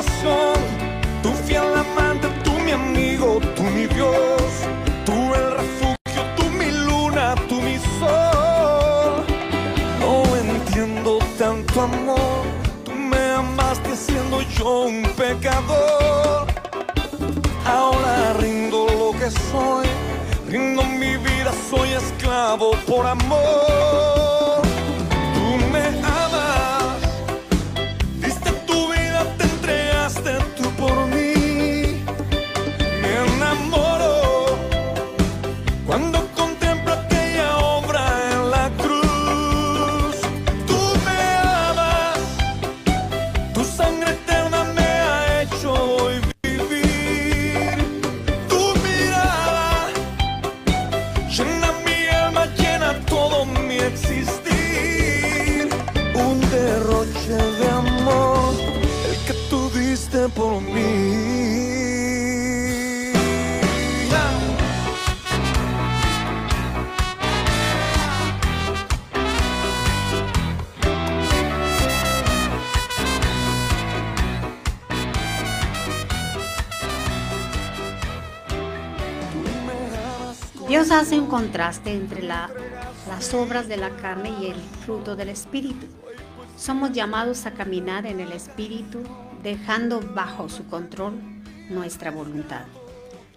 Tu 0.00 1.30
fiel 1.44 1.74
amante, 1.76 2.26
tú 2.42 2.52
mi 2.52 2.72
amigo, 2.72 3.38
tú 3.54 3.62
mi 3.64 3.86
Dios. 3.86 4.42
Tú 5.04 5.12
el 5.12 5.50
refugio, 5.58 6.22
tú 6.36 6.44
mi 6.44 6.70
luna, 6.70 7.34
tú 7.46 7.60
mi 7.60 7.76
sol. 7.98 9.22
No 10.00 10.36
entiendo 10.36 11.18
tanto 11.38 11.82
amor. 11.82 12.44
Tú 12.82 12.92
me 12.92 13.32
amaste 13.32 13.94
siendo 13.94 14.40
yo 14.40 14.86
un 14.86 15.02
pecador. 15.18 16.46
Ahora 17.66 18.32
rindo 18.38 18.86
lo 18.86 19.10
que 19.18 19.30
soy. 19.30 19.86
Rindo 20.48 20.82
mi 20.82 21.18
vida, 21.18 21.52
soy 21.68 21.90
esclavo 21.90 22.70
por 22.86 23.06
amor. 23.06 23.69
Contraste 81.30 81.92
entre 81.92 82.22
la- 82.22 82.50
las 83.08 83.32
obras 83.32 83.68
de 83.68 83.76
la 83.76 83.90
carne 83.90 84.30
y 84.40 84.46
el 84.46 84.60
fruto 84.84 85.16
del 85.16 85.28
Espíritu. 85.28 85.86
Somos 86.58 86.92
llamados 86.92 87.46
a 87.46 87.52
caminar 87.52 88.04
en 88.06 88.20
el 88.20 88.32
Espíritu, 88.32 89.02
dejando 89.42 90.00
bajo 90.00 90.48
su 90.48 90.66
control 90.66 91.14
nuestra 91.70 92.10
voluntad. 92.10 92.64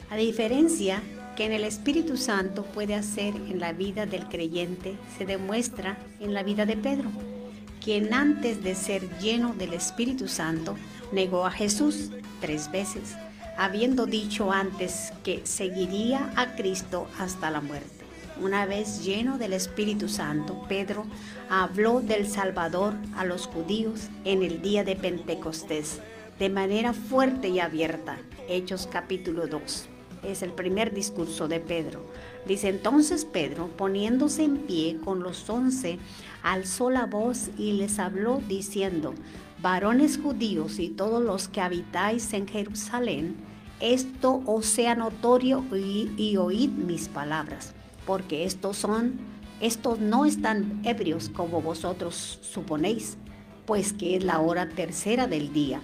A 0.10 0.16
diferencia 0.18 1.02
que 1.36 1.46
en 1.46 1.54
el 1.54 1.64
Espíritu 1.64 2.18
Santo 2.18 2.64
puede 2.64 2.96
hacer 2.96 3.36
en 3.36 3.60
la 3.60 3.74
vida 3.74 4.06
del 4.06 4.28
creyente, 4.28 4.98
se 5.18 5.26
demuestra 5.26 5.98
en 6.20 6.34
la 6.34 6.44
vida 6.44 6.66
de 6.66 6.76
Pedro, 6.76 7.10
quien 7.84 8.14
antes 8.14 8.64
de 8.64 8.76
ser 8.76 9.08
lleno 9.20 9.54
del 9.54 9.74
Espíritu 9.74 10.28
Santo 10.28 10.76
negó 11.12 11.46
a 11.46 11.52
Jesús 11.52 12.12
tres 12.42 12.70
veces, 12.72 13.16
habiendo 13.58 14.06
dicho 14.06 14.52
antes 14.52 15.14
que 15.24 15.42
seguiría 15.46 16.32
a 16.36 16.56
Cristo 16.56 17.08
hasta 17.20 17.52
la 17.52 17.62
muerte. 17.62 18.04
Una 18.42 18.66
vez 18.66 19.04
lleno 19.04 19.38
del 19.38 19.54
Espíritu 19.54 20.10
Santo, 20.10 20.66
Pedro 20.68 21.06
habló 21.50 22.02
del 22.02 22.28
Salvador 22.28 22.96
a 23.16 23.26
los 23.26 23.46
judíos 23.46 24.10
en 24.26 24.42
el 24.42 24.62
día 24.62 24.84
de 24.84 24.96
Pentecostés, 24.96 26.00
de 26.40 26.50
manera 26.50 26.94
fuerte 26.94 27.50
y 27.50 27.60
abierta. 27.60 28.18
Hechos 28.48 28.88
capítulo 28.92 29.46
2. 29.46 29.88
Es 30.24 30.42
el 30.42 30.52
primer 30.52 30.94
discurso 30.94 31.48
de 31.48 31.60
Pedro. 31.60 32.02
Dice 32.48 32.70
entonces 32.70 33.24
Pedro, 33.24 33.68
poniéndose 33.78 34.44
en 34.44 34.58
pie 34.58 34.98
con 35.04 35.22
los 35.22 35.48
once, 35.50 36.00
alzó 36.42 36.90
la 36.90 37.06
voz 37.06 37.50
y 37.58 37.74
les 37.74 38.00
habló 38.00 38.42
diciendo, 38.48 39.14
varones 39.64 40.20
judíos 40.22 40.78
y 40.78 40.90
todos 40.90 41.24
los 41.24 41.48
que 41.48 41.62
habitáis 41.62 42.34
en 42.34 42.50
Jerusalén, 42.50 43.38
esto 43.80 44.44
os 44.46 44.66
sea 44.66 44.94
notorio 44.94 45.64
y, 45.74 46.12
y 46.18 46.36
oíd 46.36 46.70
mis 46.70 47.08
palabras, 47.08 47.74
porque 48.06 48.44
estos 48.44 48.76
son, 48.76 49.14
estos 49.62 50.00
no 50.00 50.26
están 50.26 50.82
ebrios 50.84 51.30
como 51.30 51.62
vosotros 51.62 52.40
suponéis, 52.42 53.18
pues 53.66 53.94
que 53.94 54.18
es 54.18 54.26
la 54.26 54.42
hora 54.42 54.68
tercera 54.68 55.28
del 55.28 55.54
día. 55.54 55.80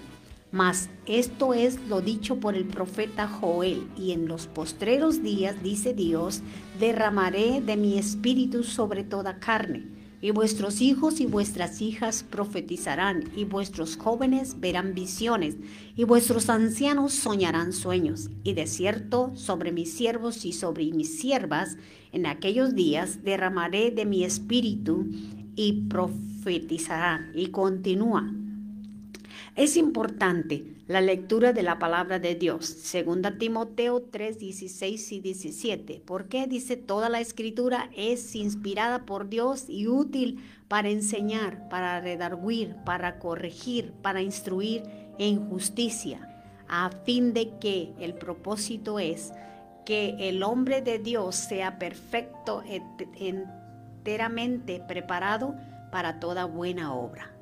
Mas 0.51 0.89
esto 1.05 1.53
es 1.53 1.79
lo 1.87 2.01
dicho 2.01 2.41
por 2.41 2.55
el 2.55 2.65
profeta 2.65 3.29
Joel, 3.29 3.87
y 3.95 4.11
en 4.11 4.27
los 4.27 4.47
postreros 4.47 5.23
días, 5.23 5.63
dice 5.63 5.93
Dios, 5.93 6.41
derramaré 6.81 7.61
de 7.61 7.77
mi 7.77 7.97
espíritu 7.97 8.63
sobre 8.63 9.05
toda 9.05 9.39
carne, 9.39 9.98
y 10.21 10.31
vuestros 10.31 10.81
hijos 10.81 11.21
y 11.21 11.25
vuestras 11.25 11.81
hijas 11.81 12.23
profetizarán, 12.23 13.23
y 13.35 13.45
vuestros 13.45 13.95
jóvenes 13.95 14.59
verán 14.59 14.93
visiones, 14.93 15.55
y 15.95 16.03
vuestros 16.03 16.49
ancianos 16.49 17.13
soñarán 17.13 17.73
sueños, 17.73 18.29
y 18.43 18.53
de 18.53 18.67
cierto 18.67 19.31
sobre 19.35 19.71
mis 19.71 19.93
siervos 19.93 20.45
y 20.45 20.53
sobre 20.53 20.91
mis 20.91 21.19
siervas, 21.19 21.77
en 22.11 22.25
aquellos 22.25 22.75
días 22.75 23.23
derramaré 23.23 23.91
de 23.91 24.05
mi 24.05 24.23
espíritu, 24.23 25.07
y 25.55 25.87
profetizarán, 25.89 27.31
y 27.35 27.47
continúa. 27.47 28.31
Es 29.59 29.75
importante 29.75 30.63
la 30.87 31.01
lectura 31.01 31.51
de 31.51 31.63
la 31.63 31.79
palabra 31.79 32.17
de 32.17 32.33
Dios, 32.33 32.65
segunda 32.65 33.37
Timoteo 33.37 34.01
3, 34.01 34.39
16 34.39 35.11
y 35.11 35.19
17. 35.19 36.01
porque 36.05 36.47
dice 36.47 36.77
toda 36.77 37.09
la 37.09 37.19
escritura 37.19 37.89
es 37.93 38.35
inspirada 38.35 39.05
por 39.05 39.27
Dios 39.27 39.65
y 39.67 39.87
útil 39.87 40.41
para 40.69 40.87
enseñar, 40.87 41.67
para 41.67 41.99
redarguir, 41.99 42.77
para 42.85 43.19
corregir, 43.19 43.91
para 44.01 44.21
instruir 44.21 44.83
en 45.17 45.49
justicia, 45.49 46.21
a 46.69 46.89
fin 47.03 47.33
de 47.33 47.57
que 47.59 47.91
el 47.99 48.13
propósito 48.13 48.97
es 48.97 49.33
que 49.85 50.29
el 50.29 50.41
hombre 50.41 50.81
de 50.81 50.99
Dios 50.99 51.35
sea 51.35 51.79
perfecto, 51.79 52.63
enteramente 53.17 54.81
preparado 54.87 55.53
para 55.91 56.21
toda 56.21 56.45
buena 56.45 56.93
obra. 56.93 57.35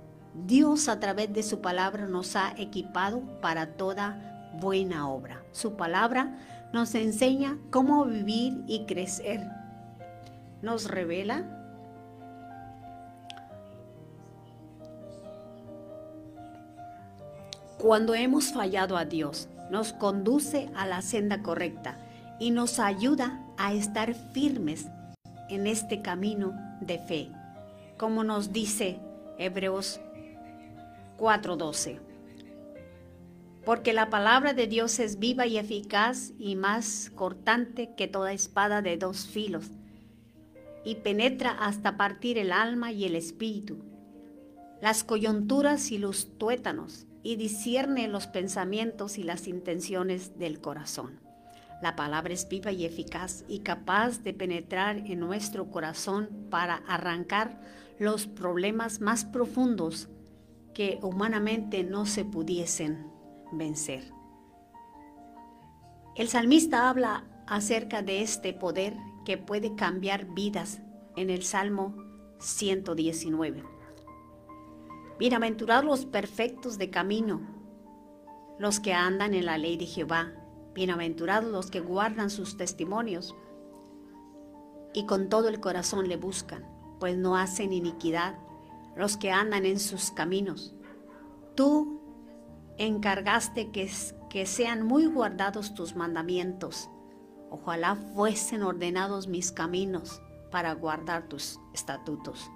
Dios 0.45 0.87
a 0.87 0.99
través 0.99 1.33
de 1.33 1.43
su 1.43 1.61
palabra 1.61 2.05
nos 2.05 2.35
ha 2.35 2.53
equipado 2.57 3.21
para 3.41 3.73
toda 3.73 4.51
buena 4.59 5.09
obra. 5.09 5.43
Su 5.51 5.75
palabra 5.75 6.37
nos 6.73 6.93
enseña 6.95 7.57
cómo 7.71 8.05
vivir 8.05 8.63
y 8.67 8.85
crecer 8.85 9.47
nos 10.61 10.89
revela 10.89 11.45
cuando 17.79 18.15
hemos 18.15 18.51
fallado 18.51 18.97
a 18.97 19.05
Dios, 19.05 19.49
nos 19.69 19.93
conduce 19.93 20.69
a 20.75 20.85
la 20.85 21.01
senda 21.01 21.43
correcta 21.43 21.97
y 22.39 22.51
nos 22.51 22.79
ayuda 22.79 23.43
a 23.57 23.73
estar 23.73 24.13
firmes 24.13 24.87
en 25.49 25.67
este 25.67 26.01
camino 26.01 26.53
de 26.81 26.99
fe, 26.99 27.31
como 27.97 28.23
nos 28.23 28.51
dice 28.51 28.99
Hebreos 29.37 29.99
4:12. 31.17 31.99
Porque 33.65 33.91
la 33.91 34.09
palabra 34.09 34.53
de 34.53 34.67
Dios 34.67 34.99
es 34.99 35.19
viva 35.19 35.45
y 35.45 35.57
eficaz 35.57 36.31
y 36.39 36.55
más 36.55 37.11
cortante 37.15 37.93
que 37.97 38.07
toda 38.07 38.31
espada 38.31 38.81
de 38.81 38.97
dos 38.97 39.27
filos, 39.27 39.71
y 40.85 40.95
penetra 40.95 41.51
hasta 41.51 41.97
partir 41.97 42.37
el 42.37 42.53
alma 42.53 42.93
y 42.93 43.03
el 43.03 43.15
espíritu, 43.15 43.83
las 44.81 45.03
coyunturas 45.03 45.91
y 45.91 45.97
los 45.97 46.37
tuétanos, 46.37 47.07
y 47.23 47.35
discierne 47.35 48.07
los 48.07 48.27
pensamientos 48.27 49.17
y 49.17 49.23
las 49.23 49.47
intenciones 49.47 50.39
del 50.39 50.61
corazón. 50.61 51.19
La 51.81 51.95
palabra 51.95 52.33
es 52.33 52.47
viva 52.47 52.71
y 52.71 52.85
eficaz 52.85 53.43
y 53.49 53.59
capaz 53.59 54.23
de 54.23 54.33
penetrar 54.33 54.97
en 54.97 55.19
nuestro 55.19 55.69
corazón 55.69 56.29
para 56.49 56.77
arrancar 56.87 57.59
los 57.99 58.27
problemas 58.27 59.01
más 59.01 59.25
profundos 59.25 60.07
que 60.77 60.99
humanamente 61.01 61.83
no 61.83 62.05
se 62.05 62.23
pudiesen 62.23 63.11
vencer. 63.51 64.13
El 66.15 66.27
salmista 66.27 66.87
habla 66.87 67.23
acerca 67.47 68.03
de 68.03 68.21
este 68.21 68.53
poder 68.53 68.95
que 69.25 69.39
puede 69.39 69.73
cambiar 69.73 70.25
vidas 70.35 70.79
en 71.15 71.31
el 71.31 71.41
Salmo 71.41 71.95
119. 72.37 73.63
Bienaventurados 75.17 75.83
los 75.83 76.05
perfectos 76.05 76.77
de 76.77 76.91
camino, 76.91 77.41
los 78.59 78.79
que 78.79 78.93
andan 78.93 79.33
en 79.33 79.47
la 79.47 79.57
ley 79.57 79.77
de 79.77 79.87
Jehová. 79.87 80.31
Bienaventurados 80.75 81.51
los 81.51 81.71
que 81.71 81.79
guardan 81.79 82.29
sus 82.29 82.55
testimonios 82.55 83.35
y 84.93 85.07
con 85.07 85.27
todo 85.27 85.49
el 85.49 85.59
corazón 85.59 86.07
le 86.07 86.17
buscan, 86.17 86.67
pues 86.99 87.17
no 87.17 87.35
hacen 87.35 87.73
iniquidad 87.73 88.37
los 88.97 89.17
que 89.17 89.31
andan 89.31 89.65
en 89.65 89.79
sus 89.79 90.11
caminos. 90.11 90.75
Tú 91.55 92.01
encargaste 92.77 93.71
que, 93.71 93.87
sean 94.45 94.83
muy 94.85 95.07
guardados 95.07 95.73
tus 95.73 95.95
mandamientos. 95.95 96.89
Ojalá 97.49 97.95
fuesen 97.95 98.61
ordenados 98.61 99.27
mis 99.27 99.51
caminos 99.51 100.21
para 100.51 100.73
guardar 100.73 101.27
tus 101.27 101.59
estatutos 101.73 102.51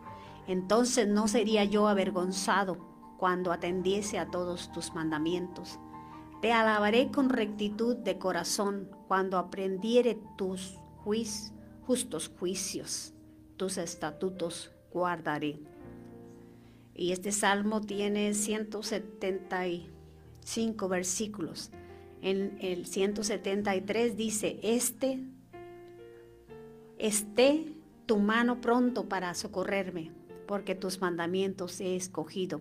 entonces 0.48 1.08
no 1.08 1.28
sería 1.28 1.64
yo 1.64 1.88
avergonzado 1.88 2.78
cuando 3.18 3.52
atendiese 3.52 4.20
a 4.20 4.30
todos 4.30 4.72
tus 4.72 4.94
mandamientos. 4.94 5.80
Te 6.42 6.52
alabaré 6.52 7.12
con 7.12 7.30
rectitud 7.30 7.96
de 7.96 8.18
corazón 8.18 8.90
cuando 9.08 9.38
aprendiere 9.38 10.20
tus 10.38 10.80
justos 11.86 12.32
juicios, 12.40 13.14
tus 13.58 13.78
estatutos 13.78 14.72
guardaré. 14.92 15.60
Y 16.96 17.12
este 17.12 17.32
salmo 17.32 17.82
tiene 17.82 18.34
175 18.34 20.90
versículos. 20.90 21.70
En 22.22 22.58
el 22.62 22.86
173 22.86 24.16
dice, 24.16 24.60
este, 24.62 25.20
esté 26.98 27.74
tu 28.06 28.20
mano 28.20 28.62
pronto 28.62 29.10
para 29.10 29.34
socorrerme 29.34 30.12
porque 30.52 30.76
tus 30.76 31.00
mandamientos 31.00 31.80
he 31.80 31.96
escogido. 31.96 32.60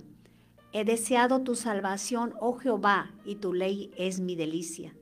He 0.73 0.85
deseado 0.85 1.41
tu 1.41 1.57
salvación, 1.57 2.35
oh 2.39 2.57
Jehová, 2.57 3.11
y 3.25 3.35
tu 3.35 3.53
ley 3.53 3.91
es 3.97 4.21
mi 4.21 4.37
delicia. 4.37 4.95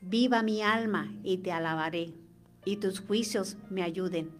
Viva 0.00 0.42
mi 0.42 0.62
alma 0.62 1.12
y 1.22 1.36
te 1.36 1.52
alabaré, 1.52 2.14
y 2.64 2.76
tus 2.76 3.00
juicios 3.00 3.58
me 3.68 3.82
ayuden. 3.82 4.30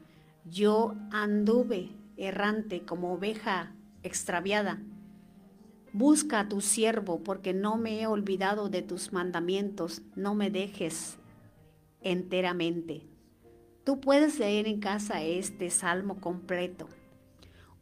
Yo 0.46 0.94
anduve 1.10 1.90
errante 2.16 2.86
como 2.86 3.12
oveja 3.12 3.73
extraviada. 4.04 4.80
Busca 5.92 6.40
a 6.40 6.48
tu 6.48 6.60
siervo, 6.60 7.22
porque 7.22 7.52
no 7.52 7.76
me 7.76 8.00
he 8.00 8.06
olvidado 8.06 8.68
de 8.68 8.82
tus 8.82 9.12
mandamientos, 9.12 10.02
no 10.14 10.34
me 10.34 10.50
dejes 10.50 11.18
enteramente. 12.00 13.08
Tú 13.84 14.00
puedes 14.00 14.38
leer 14.38 14.66
en 14.66 14.80
casa 14.80 15.22
este 15.22 15.70
salmo 15.70 16.20
completo. 16.20 16.88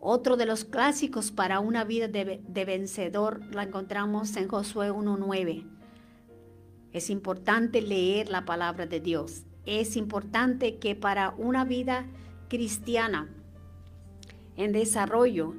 Otro 0.05 0.37
de 0.37 0.47
los 0.47 0.65
clásicos 0.65 1.31
para 1.31 1.61
una 1.61 1.85
vida 1.85 2.09
de, 2.09 2.65
vencedor 2.65 3.41
la 3.55 3.63
encontramos 3.63 4.37
en 4.37 4.49
Josué 4.49 4.91
1.9. 4.91 5.65
Es 6.93 7.09
importante 7.09 7.81
leer 7.81 8.29
la 8.29 8.45
palabra 8.45 8.87
de 8.87 8.99
Dios. 8.99 9.45
Es 9.65 9.97
importante 9.97 10.79
que 10.79 10.97
para 10.97 11.31
una 11.39 11.65
vida 11.65 12.07
cristiana 12.49 13.29
en 14.57 14.73
desarrollo, 14.73 15.55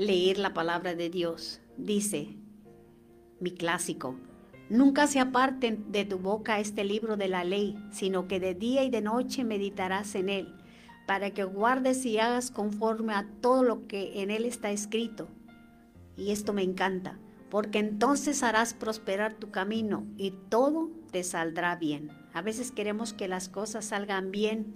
leer 0.00 0.38
la 0.38 0.54
palabra 0.54 0.94
de 0.94 1.10
Dios. 1.10 1.60
Dice 1.76 2.34
mi 3.38 3.50
clásico, 3.50 4.16
nunca 4.70 5.06
se 5.06 5.20
aparten 5.20 5.92
de 5.92 6.06
tu 6.06 6.18
boca 6.18 6.58
este 6.58 6.84
libro 6.84 7.18
de 7.18 7.28
la 7.28 7.44
ley, 7.44 7.76
sino 7.90 8.26
que 8.26 8.40
de 8.40 8.54
día 8.54 8.82
y 8.82 8.88
de 8.88 9.02
noche 9.02 9.44
meditarás 9.44 10.14
en 10.14 10.30
él 10.30 10.54
para 11.06 11.32
que 11.32 11.44
guardes 11.44 12.06
y 12.06 12.18
hagas 12.18 12.50
conforme 12.50 13.12
a 13.12 13.28
todo 13.42 13.62
lo 13.62 13.86
que 13.86 14.22
en 14.22 14.30
él 14.30 14.46
está 14.46 14.70
escrito. 14.70 15.28
Y 16.16 16.30
esto 16.30 16.54
me 16.54 16.62
encanta, 16.62 17.18
porque 17.50 17.78
entonces 17.78 18.42
harás 18.42 18.72
prosperar 18.72 19.34
tu 19.34 19.50
camino 19.50 20.06
y 20.16 20.30
todo 20.48 20.90
te 21.10 21.22
saldrá 21.24 21.76
bien. 21.76 22.10
A 22.32 22.40
veces 22.40 22.72
queremos 22.72 23.12
que 23.12 23.28
las 23.28 23.50
cosas 23.50 23.84
salgan 23.84 24.30
bien 24.30 24.72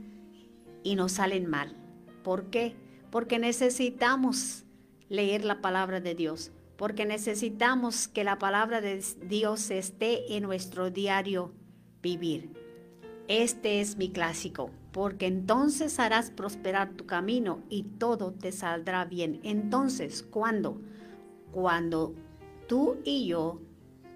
y 0.82 0.96
nos 0.96 1.12
salen 1.12 1.48
mal. 1.48 1.74
¿Por 2.22 2.50
qué? 2.50 2.76
Porque 3.10 3.38
necesitamos 3.38 4.63
leer 5.08 5.44
la 5.44 5.60
palabra 5.60 6.00
de 6.00 6.14
Dios, 6.14 6.52
porque 6.76 7.06
necesitamos 7.06 8.08
que 8.08 8.24
la 8.24 8.38
palabra 8.38 8.80
de 8.80 9.02
Dios 9.22 9.70
esté 9.70 10.36
en 10.36 10.42
nuestro 10.42 10.90
diario 10.90 11.52
vivir. 12.02 12.50
Este 13.28 13.80
es 13.80 13.96
mi 13.96 14.10
clásico 14.10 14.70
porque 14.94 15.26
entonces 15.26 15.98
harás 15.98 16.30
prosperar 16.30 16.92
tu 16.92 17.04
camino 17.04 17.64
y 17.68 17.82
todo 17.82 18.30
te 18.30 18.52
saldrá 18.52 19.04
bien. 19.04 19.40
Entonces, 19.42 20.22
¿cuándo? 20.22 20.80
Cuando 21.50 22.14
tú 22.68 22.98
y 23.02 23.26
yo 23.26 23.60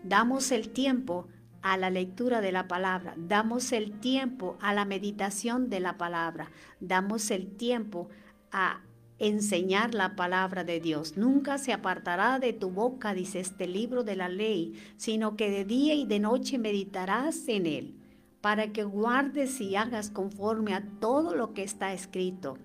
damos 0.04 0.52
el 0.52 0.68
tiempo 0.68 1.26
a 1.62 1.76
la 1.76 1.90
lectura 1.90 2.40
de 2.40 2.52
la 2.52 2.68
palabra, 2.68 3.14
damos 3.16 3.72
el 3.72 3.98
tiempo 3.98 4.56
a 4.60 4.72
la 4.72 4.84
meditación 4.84 5.68
de 5.68 5.80
la 5.80 5.98
palabra, 5.98 6.52
damos 6.78 7.32
el 7.32 7.56
tiempo 7.56 8.08
a 8.52 8.80
enseñar 9.18 9.94
la 9.94 10.16
palabra 10.16 10.64
de 10.64 10.80
Dios. 10.80 11.16
Nunca 11.16 11.58
se 11.58 11.72
apartará 11.72 12.38
de 12.38 12.52
tu 12.52 12.70
boca, 12.70 13.14
dice 13.14 13.40
este 13.40 13.66
libro 13.66 14.04
de 14.04 14.16
la 14.16 14.28
ley, 14.28 14.80
sino 14.96 15.36
que 15.36 15.50
de 15.50 15.64
día 15.64 15.94
y 15.94 16.06
de 16.06 16.20
noche 16.20 16.58
meditarás 16.58 17.48
en 17.48 17.66
él 17.66 17.94
para 18.40 18.72
que 18.72 18.84
guardes 18.84 19.60
y 19.60 19.76
hagas 19.76 20.10
conforme 20.10 20.74
a 20.74 20.84
todo 21.00 21.34
lo 21.34 21.54
que 21.54 21.64
está 21.64 21.92
escrito. 21.92 22.56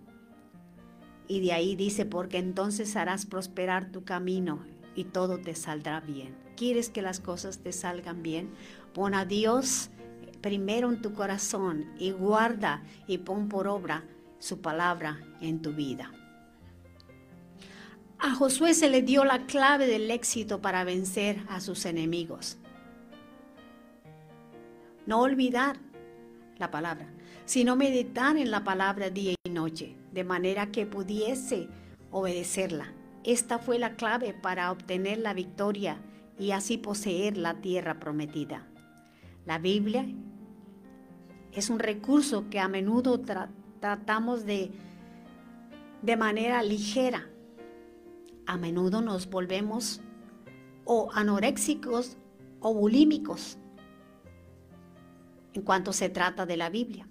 Y 1.27 1.41
de 1.41 1.53
ahí 1.53 1.75
dice, 1.75 2.05
porque 2.05 2.37
entonces 2.37 2.95
harás 2.95 3.25
prosperar 3.25 3.91
tu 3.91 4.03
camino 4.03 4.63
y 4.95 5.05
todo 5.05 5.39
te 5.39 5.55
saldrá 5.55 5.99
bien. 6.01 6.35
¿Quieres 6.55 6.89
que 6.89 7.01
las 7.01 7.19
cosas 7.19 7.59
te 7.59 7.71
salgan 7.71 8.21
bien? 8.21 8.51
Pon 8.93 9.15
a 9.15 9.25
Dios 9.25 9.89
primero 10.41 10.91
en 10.91 11.01
tu 11.01 11.13
corazón 11.13 11.85
y 11.97 12.11
guarda 12.11 12.83
y 13.07 13.19
pon 13.19 13.47
por 13.47 13.67
obra 13.67 14.03
su 14.39 14.61
palabra 14.61 15.19
en 15.41 15.61
tu 15.61 15.71
vida. 15.71 16.11
A 18.25 18.33
Josué 18.35 18.73
se 18.73 18.89
le 18.89 19.01
dio 19.01 19.25
la 19.25 19.45
clave 19.47 19.85
del 19.85 20.09
éxito 20.09 20.61
para 20.61 20.85
vencer 20.85 21.43
a 21.49 21.59
sus 21.59 21.85
enemigos. 21.85 22.57
No 25.05 25.19
olvidar 25.19 25.75
la 26.57 26.71
palabra, 26.71 27.09
sino 27.43 27.75
meditar 27.75 28.37
en 28.37 28.49
la 28.49 28.63
palabra 28.63 29.09
día 29.09 29.35
y 29.43 29.49
noche, 29.49 29.97
de 30.13 30.23
manera 30.23 30.71
que 30.71 30.85
pudiese 30.85 31.67
obedecerla. 32.11 32.93
Esta 33.25 33.59
fue 33.59 33.77
la 33.77 33.97
clave 33.97 34.33
para 34.33 34.71
obtener 34.71 35.17
la 35.17 35.33
victoria 35.33 35.97
y 36.39 36.51
así 36.51 36.77
poseer 36.77 37.35
la 37.35 37.55
tierra 37.55 37.99
prometida. 37.99 38.65
La 39.45 39.57
Biblia 39.57 40.05
es 41.51 41.69
un 41.69 41.79
recurso 41.79 42.49
que 42.49 42.61
a 42.61 42.69
menudo 42.69 43.19
tratamos 43.81 44.45
de, 44.45 44.71
de 46.01 46.15
manera 46.15 46.63
ligera. 46.63 47.27
A 48.45 48.57
menudo 48.57 49.01
nos 49.01 49.29
volvemos 49.29 50.01
o 50.85 51.09
anoréxicos 51.13 52.17
o 52.59 52.73
bulímicos 52.73 53.57
en 55.53 55.61
cuanto 55.61 55.93
se 55.93 56.09
trata 56.09 56.45
de 56.45 56.57
la 56.57 56.69
Biblia. 56.69 57.07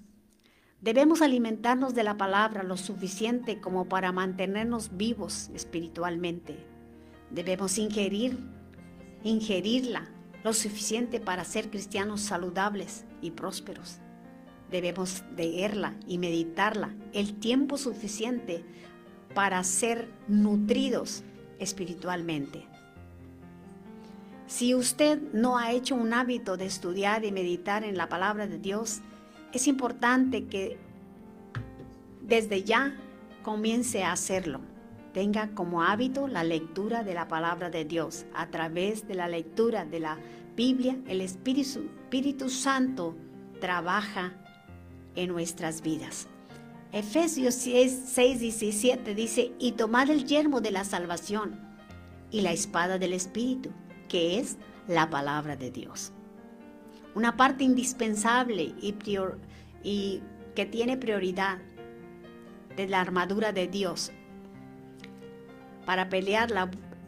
Debemos 0.80 1.22
alimentarnos 1.22 1.94
de 1.94 2.02
la 2.02 2.16
palabra 2.16 2.64
lo 2.64 2.76
suficiente 2.76 3.60
como 3.60 3.88
para 3.88 4.10
mantenernos 4.10 4.96
vivos 4.96 5.48
espiritualmente. 5.54 6.66
Debemos 7.30 7.78
ingerir, 7.78 8.36
ingerirla 9.22 10.10
lo 10.42 10.52
suficiente 10.52 11.20
para 11.20 11.44
ser 11.44 11.70
cristianos 11.70 12.20
saludables 12.20 13.04
y 13.20 13.30
prósperos. 13.30 14.00
Debemos 14.70 15.22
leerla 15.36 15.94
y 16.06 16.18
meditarla 16.18 16.96
el 17.12 17.38
tiempo 17.38 17.78
suficiente 17.78 18.64
para 19.34 19.62
ser 19.64 20.08
nutridos 20.28 21.22
espiritualmente. 21.58 22.66
Si 24.46 24.74
usted 24.74 25.20
no 25.32 25.56
ha 25.56 25.72
hecho 25.72 25.94
un 25.94 26.12
hábito 26.12 26.56
de 26.56 26.66
estudiar 26.66 27.24
y 27.24 27.32
meditar 27.32 27.84
en 27.84 27.96
la 27.96 28.08
palabra 28.08 28.46
de 28.46 28.58
Dios, 28.58 29.00
es 29.52 29.66
importante 29.66 30.44
que 30.46 30.78
desde 32.20 32.62
ya 32.62 32.94
comience 33.42 34.04
a 34.04 34.12
hacerlo. 34.12 34.60
Tenga 35.12 35.50
como 35.54 35.82
hábito 35.82 36.28
la 36.28 36.44
lectura 36.44 37.02
de 37.02 37.14
la 37.14 37.28
palabra 37.28 37.70
de 37.70 37.84
Dios. 37.84 38.24
A 38.34 38.48
través 38.48 39.06
de 39.06 39.14
la 39.14 39.28
lectura 39.28 39.84
de 39.84 40.00
la 40.00 40.18
Biblia, 40.56 40.96
el 41.06 41.20
Espíritu, 41.20 41.90
Espíritu 42.04 42.50
Santo 42.50 43.14
trabaja 43.58 44.34
en 45.14 45.28
nuestras 45.28 45.80
vidas. 45.80 46.28
Efesios 46.92 47.54
6, 47.54 48.14
17 48.14 49.14
dice, 49.14 49.52
y 49.58 49.72
tomad 49.72 50.10
el 50.10 50.26
yermo 50.26 50.60
de 50.60 50.70
la 50.70 50.84
salvación 50.84 51.58
y 52.30 52.42
la 52.42 52.52
espada 52.52 52.98
del 52.98 53.14
Espíritu, 53.14 53.70
que 54.10 54.38
es 54.38 54.58
la 54.86 55.08
palabra 55.08 55.56
de 55.56 55.70
Dios. 55.70 56.12
Una 57.14 57.34
parte 57.38 57.64
indispensable 57.64 58.74
y, 58.82 60.22
que 60.54 60.66
tiene 60.66 60.98
prioridad 60.98 61.58
de 62.76 62.86
la 62.86 63.00
armadura 63.00 63.52
de 63.52 63.68
Dios 63.68 64.12
para 65.86 66.10
pelear 66.10 66.50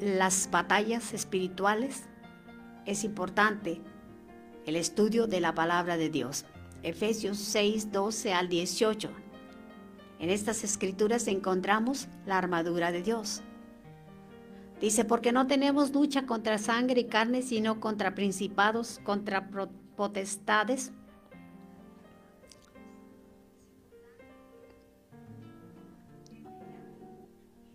las 0.01 0.49
batallas 0.51 1.13
espirituales 1.13 2.05
es 2.87 3.05
importante 3.05 3.83
el 4.65 4.77
estudio 4.77 5.27
de 5.27 5.41
la 5.41 5.55
palabra 5.55 5.99
de 5.99 6.09
Dios. 6.09 6.47
Efesios 6.83 7.37
6, 7.37 7.93
12 7.93 8.33
al 8.33 8.49
18. 8.49 9.24
En 10.19 10.31
estas 10.31 10.65
escrituras 10.65 11.27
encontramos 11.29 12.09
la 12.27 12.39
armadura 12.39 12.93
de 12.93 13.03
Dios. 13.03 13.43
Dice, 14.81 15.05
porque 15.05 15.33
no 15.33 15.47
tenemos 15.47 15.93
lucha 15.93 16.27
contra 16.27 16.59
sangre 16.59 17.03
y 17.03 17.05
carne, 17.05 17.43
sino 17.43 17.81
contra 17.81 18.15
principados, 18.15 19.01
contra 19.05 19.49
potestades. 19.97 20.93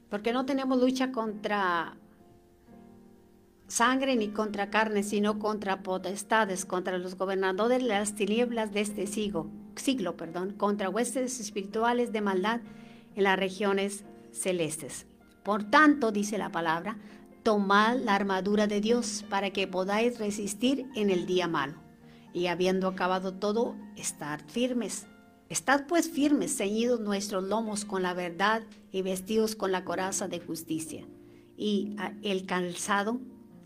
Porque 0.09 0.33
no 0.33 0.45
tenemos 0.45 0.79
lucha 0.79 1.11
contra 1.11 1.95
sangre 3.67 4.15
ni 4.15 4.29
contra 4.29 4.69
carne, 4.69 5.03
sino 5.03 5.39
contra 5.39 5.81
potestades, 5.83 6.65
contra 6.65 6.97
los 6.97 7.15
gobernadores 7.15 7.79
de 7.79 7.87
las 7.87 8.15
tinieblas 8.15 8.73
de 8.73 8.81
este 8.81 9.07
siglo, 9.07 9.47
siglo 9.79 10.15
perdón, 10.15 10.53
contra 10.53 10.89
huestes 10.89 11.39
espirituales 11.39 12.11
de 12.11 12.21
maldad 12.21 12.61
en 13.15 13.23
las 13.23 13.39
regiones 13.39 14.03
celestes. 14.31 15.05
Por 15.43 15.63
tanto, 15.63 16.11
dice 16.11 16.37
la 16.37 16.51
palabra, 16.51 16.97
tomad 17.43 17.97
la 17.97 18.15
armadura 18.15 18.67
de 18.67 18.81
Dios 18.81 19.25
para 19.29 19.51
que 19.51 19.67
podáis 19.67 20.19
resistir 20.19 20.85
en 20.95 21.09
el 21.09 21.25
día 21.25 21.47
malo 21.47 21.89
y 22.33 22.47
habiendo 22.47 22.87
acabado 22.87 23.33
todo, 23.33 23.75
estar 23.95 24.41
firmes. 24.43 25.07
Estad 25.49 25.87
pues 25.87 26.09
firmes, 26.09 26.55
ceñidos 26.55 26.99
nuestros 26.99 27.43
lomos 27.43 27.85
con 27.85 28.03
la 28.03 28.13
verdad 28.13 28.63
y 28.91 29.01
vestidos 29.01 29.55
con 29.55 29.71
la 29.71 29.83
coraza 29.83 30.27
de 30.27 30.39
justicia, 30.39 31.07
y 31.57 31.95
el 32.21 32.45
calzado, 32.45 33.19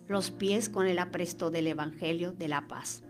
los 0.08 0.32
pies 0.32 0.70
con 0.70 0.88
el 0.88 1.00
apresto 1.00 1.52
del 1.52 1.68
Evangelio 1.68 2.32
de 2.32 2.48
la 2.48 2.68
paz. 2.68 3.03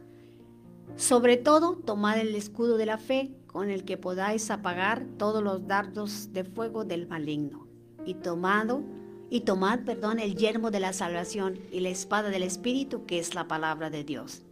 Sobre 0.95 1.37
todo, 1.37 1.75
tomad 1.75 2.19
el 2.19 2.35
escudo 2.35 2.77
de 2.77 2.85
la 2.85 2.97
fe, 2.97 3.31
con 3.47 3.69
el 3.69 3.83
que 3.83 3.97
podáis 3.97 4.49
apagar 4.51 5.05
todos 5.17 5.43
los 5.43 5.67
dardos 5.67 6.33
de 6.33 6.43
fuego 6.43 6.85
del 6.85 7.07
maligno, 7.07 7.67
y 8.05 8.15
tomado 8.15 8.83
y 9.29 9.41
tomad, 9.41 9.79
perdón, 9.79 10.19
el 10.19 10.35
yermo 10.35 10.69
de 10.69 10.79
la 10.79 10.93
salvación 10.93 11.57
y 11.71 11.79
la 11.79 11.89
espada 11.89 12.29
del 12.29 12.43
Espíritu, 12.43 13.05
que 13.05 13.17
es 13.17 13.33
la 13.33 13.47
palabra 13.47 13.89
de 13.89 14.03
Dios. 14.03 14.43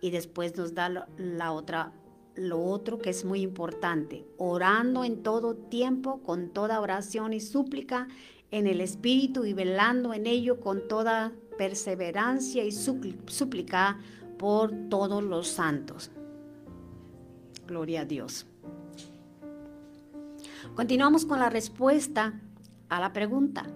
Y 0.00 0.10
después 0.10 0.56
nos 0.56 0.72
da 0.72 1.08
la 1.16 1.50
otra, 1.50 1.92
lo 2.36 2.62
otro 2.62 2.98
que 2.98 3.10
es 3.10 3.24
muy 3.24 3.40
importante, 3.40 4.24
orando 4.38 5.02
en 5.02 5.24
todo 5.24 5.56
tiempo 5.56 6.22
con 6.22 6.50
toda 6.50 6.80
oración 6.80 7.32
y 7.32 7.40
súplica 7.40 8.06
en 8.52 8.68
el 8.68 8.80
Espíritu 8.80 9.46
y 9.46 9.52
velando 9.52 10.14
en 10.14 10.28
ello 10.28 10.60
con 10.60 10.86
toda 10.86 11.32
perseverancia 11.58 12.62
y 12.62 12.70
súplica 12.70 13.98
por 14.38 14.72
todos 14.88 15.22
los 15.22 15.48
santos. 15.48 16.10
Gloria 17.66 18.02
a 18.02 18.04
Dios. 18.04 18.46
Continuamos 20.74 21.24
con 21.24 21.38
la 21.38 21.50
respuesta 21.50 22.40
a 22.88 23.00
la 23.00 23.12
pregunta, 23.12 23.66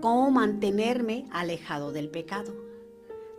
¿cómo 0.00 0.30
mantenerme 0.30 1.26
alejado 1.30 1.92
del 1.92 2.08
pecado? 2.08 2.54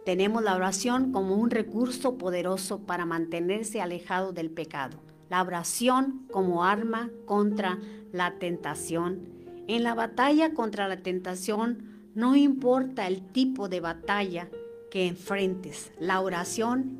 Tenemos 0.05 0.41
la 0.43 0.55
oración 0.55 1.11
como 1.11 1.35
un 1.35 1.49
recurso 1.49 2.17
poderoso 2.17 2.79
para 2.79 3.05
mantenerse 3.05 3.81
alejado 3.81 4.31
del 4.31 4.49
pecado. 4.49 4.97
La 5.29 5.41
oración 5.43 6.25
como 6.31 6.63
arma 6.63 7.11
contra 7.25 7.77
la 8.11 8.39
tentación. 8.39 9.27
En 9.67 9.83
la 9.83 9.93
batalla 9.93 10.53
contra 10.53 10.87
la 10.87 10.97
tentación 10.97 12.09
no 12.15 12.35
importa 12.35 13.05
el 13.05 13.21
tipo 13.21 13.69
de 13.69 13.81
batalla 13.81 14.49
que 14.89 15.07
enfrentes. 15.07 15.91
La 15.99 16.21
oración 16.21 16.99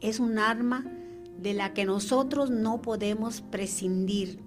es 0.00 0.20
un 0.20 0.38
arma 0.38 0.84
de 1.38 1.54
la 1.54 1.74
que 1.74 1.84
nosotros 1.84 2.50
no 2.50 2.82
podemos 2.82 3.40
prescindir. 3.40 4.40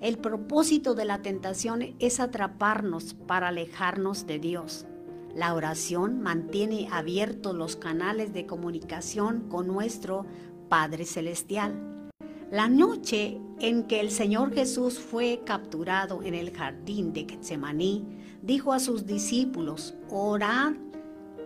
El 0.00 0.18
propósito 0.18 0.94
de 0.94 1.04
la 1.04 1.22
tentación 1.22 1.94
es 1.98 2.20
atraparnos 2.20 3.14
para 3.14 3.48
alejarnos 3.48 4.26
de 4.26 4.38
Dios. 4.38 4.86
La 5.34 5.54
oración 5.54 6.20
mantiene 6.20 6.88
abiertos 6.90 7.54
los 7.54 7.76
canales 7.76 8.32
de 8.32 8.46
comunicación 8.46 9.48
con 9.48 9.66
nuestro 9.66 10.24
Padre 10.68 11.04
Celestial. 11.04 12.10
La 12.50 12.68
noche 12.68 13.40
en 13.58 13.84
que 13.84 14.00
el 14.00 14.10
Señor 14.10 14.54
Jesús 14.54 14.98
fue 14.98 15.42
capturado 15.44 16.22
en 16.22 16.34
el 16.34 16.52
jardín 16.52 17.12
de 17.12 17.26
Getsemaní, 17.28 18.04
dijo 18.40 18.72
a 18.72 18.78
sus 18.78 19.04
discípulos, 19.04 19.94
orad 20.08 20.74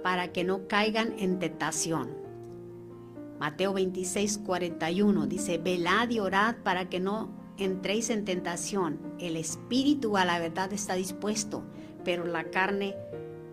para 0.02 0.32
que 0.32 0.44
no 0.44 0.66
caigan 0.66 1.14
en 1.18 1.38
tentación. 1.38 2.16
Mateo 3.38 3.72
26, 3.72 4.38
41 4.38 5.26
dice, 5.26 5.58
velad 5.58 6.10
y 6.10 6.20
orad 6.20 6.56
para 6.62 6.88
que 6.88 7.00
no 7.00 7.30
entréis 7.56 8.10
en 8.10 8.24
tentación. 8.24 8.98
El 9.18 9.36
espíritu 9.36 10.16
a 10.16 10.24
la 10.24 10.38
verdad 10.38 10.72
está 10.72 10.94
dispuesto, 10.94 11.62
pero 12.04 12.26
la 12.26 12.44
carne 12.50 12.96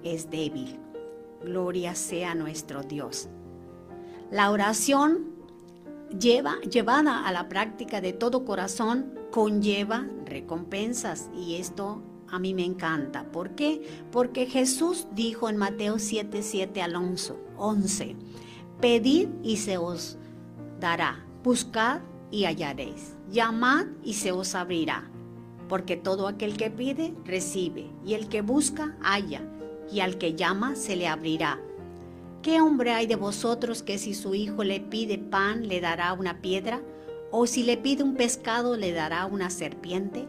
es 0.04 0.30
débil. 0.30 0.80
Gloria 1.44 1.96
sea 1.96 2.36
nuestro 2.36 2.84
Dios. 2.84 3.30
La 4.32 4.52
oración 4.52 5.38
lleva, 6.20 6.60
llevada 6.62 7.26
a 7.26 7.32
la 7.32 7.48
práctica 7.48 8.02
de 8.02 8.14
todo 8.14 8.44
corazón 8.44 9.14
conlleva 9.32 10.08
recompensas 10.26 11.30
y 11.34 11.56
esto 11.56 12.02
a 12.30 12.40
mí 12.40 12.54
me 12.54 12.66
encanta. 12.66 13.24
¿Por 13.32 13.52
qué? 13.52 13.82
Porque 14.12 14.46
Jesús 14.46 15.08
dijo 15.14 15.50
en 15.50 15.58
Mateo 15.58 16.00
7, 16.00 16.42
7 16.42 16.82
al 16.82 16.96
11, 17.58 18.16
pedid 18.82 19.30
y 19.44 19.58
se 19.58 19.78
os 19.78 20.18
dará, 20.80 21.26
buscad 21.44 22.02
y 22.32 22.46
hallaréis, 22.46 23.16
llamad 23.32 23.88
y 24.04 24.14
se 24.14 24.32
os 24.32 24.56
abrirá, 24.56 25.10
porque 25.70 25.98
todo 25.98 26.28
aquel 26.28 26.58
que 26.58 26.70
pide, 26.70 27.14
recibe, 27.26 27.90
y 28.06 28.14
el 28.14 28.28
que 28.28 28.42
busca, 28.42 28.98
halla 29.02 29.42
y 29.92 30.02
al 30.02 30.18
que 30.18 30.36
llama 30.36 30.76
se 30.76 30.96
le 30.96 31.08
abrirá. 31.08 31.60
¿Qué 32.42 32.62
hombre 32.62 32.92
hay 32.92 33.08
de 33.08 33.16
vosotros 33.16 33.84
que 33.84 33.98
si 33.98 34.14
su 34.14 34.36
hijo 34.36 34.64
le 34.64 34.80
pide 34.80 35.18
pan 35.18 35.68
le 35.68 35.82
dará 35.82 36.14
una 36.14 36.42
piedra? 36.42 36.82
¿O 37.32 37.46
si 37.48 37.64
le 37.64 37.78
pide 37.78 38.04
un 38.04 38.16
pescado 38.16 38.78
le 38.78 38.94
dará 38.94 39.26
una 39.26 39.50
serpiente? 39.50 40.28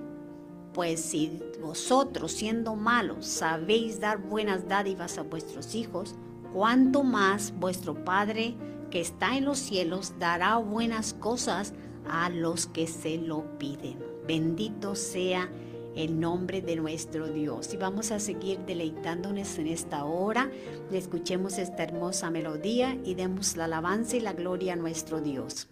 Pues 0.73 1.01
si 1.01 1.41
vosotros 1.61 2.33
siendo 2.33 2.77
malos 2.77 3.27
sabéis 3.27 4.01
dar 4.01 4.19
buenas 4.19 4.69
dádivas 4.69 5.19
a 5.19 5.23
vuestros 5.23 5.75
hijos, 5.75 6.15
cuánto 6.53 7.03
más 7.03 7.53
vuestro 7.59 8.05
Padre 8.05 8.55
que 8.91 9.01
está 9.01 9.37
en 9.37 9.45
los 9.45 9.59
cielos 9.59 10.15
dará 10.19 10.57
buenas 10.57 11.15
cosas 11.15 11.75
a 12.09 12.31
los 12.31 12.67
que 12.67 12.87
se 12.87 13.19
lo 13.19 13.59
piden. 13.59 13.99
Bendito 14.27 14.95
sea 14.95 15.51
el 15.97 16.21
nombre 16.21 16.63
de 16.63 16.77
nuestro 16.77 17.29
Dios. 17.29 17.75
Y 17.75 17.77
vamos 17.77 18.13
a 18.13 18.21
seguir 18.21 18.61
deleitándonos 18.61 19.59
en 19.59 19.67
esta 19.67 20.05
hora. 20.05 20.51
Escuchemos 20.93 21.59
esta 21.59 21.83
hermosa 21.83 22.31
melodía 22.31 22.97
y 23.05 23.15
demos 23.15 23.57
la 23.57 23.65
alabanza 23.65 24.17
y 24.17 24.21
la 24.21 24.33
gloria 24.33 24.75
a 24.75 24.77
nuestro 24.77 25.21
Dios. 25.21 25.69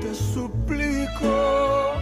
Te 0.00 0.14
suplico, 0.14 1.92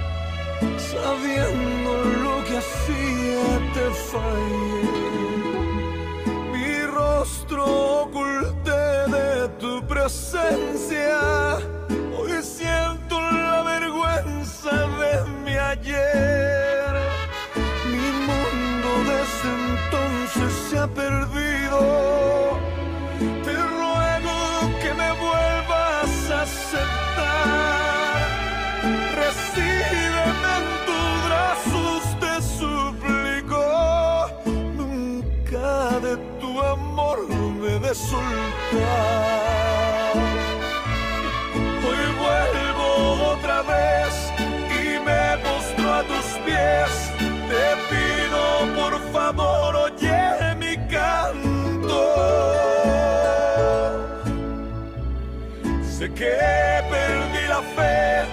sabiendo 0.78 1.92
lo 2.24 2.44
que 2.44 2.56
hacía 2.58 3.44
te 3.74 3.90
fallé. 4.08 4.86
Mi 6.52 6.86
rostro 6.86 7.64
oculté 8.04 8.84
de 9.16 9.48
tu 9.58 9.86
presencia, 9.86 11.58
hoy 12.18 12.32
siento 12.42 13.20
la 13.20 13.62
vergüenza 13.62 14.74
de 15.00 15.12
mi 15.44 15.56
ayer. 15.56 16.94
Mi 17.92 18.06
mundo 18.28 18.88
desde 19.12 19.48
entonces 19.68 20.52
se 20.70 20.78
ha 20.78 20.86
perdido. 20.86 22.49
Soltar. 37.94 39.50
Hoy 41.84 42.02
vuelvo 42.22 43.32
otra 43.32 43.62
vez 43.62 44.32
y 44.70 44.98
me 45.04 45.38
postro 45.38 45.94
a 45.94 46.02
tus 46.04 46.26
pies. 46.44 46.90
Te 47.50 47.66
pido 47.90 48.42
por 48.76 48.94
favor, 49.12 49.76
oye 49.76 50.54
mi 50.56 50.76
canto. 50.88 52.00
Sé 55.82 56.12
que 56.14 56.36
perdí 56.90 57.44
la 57.48 57.62
fe, 57.76 58.24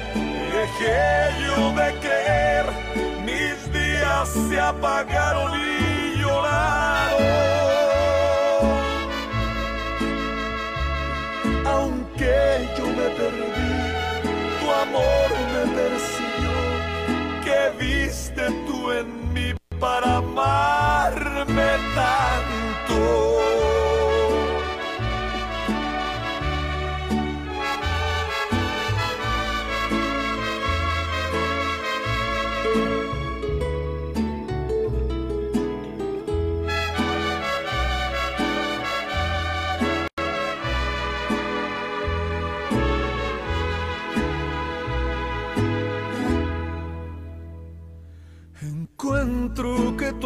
dejé 0.54 1.00
yo 1.46 1.72
de 1.72 2.00
creer. 2.00 2.66
Mis 3.26 3.74
días 3.74 4.30
se 4.50 4.60
apagaron 4.60 5.52
y 5.60 6.20
lloraron. 6.20 7.47
Perdí, 13.18 13.74
tu 14.60 14.72
amor 14.72 15.30
me 15.54 15.64
persiguió. 15.78 16.58
¿Qué 17.44 17.62
viste 17.84 18.44
tú 18.68 18.92
en 18.92 19.34
mí 19.34 19.54
para 19.80 20.18
amarme 20.18 21.70
tanto? 21.96 23.38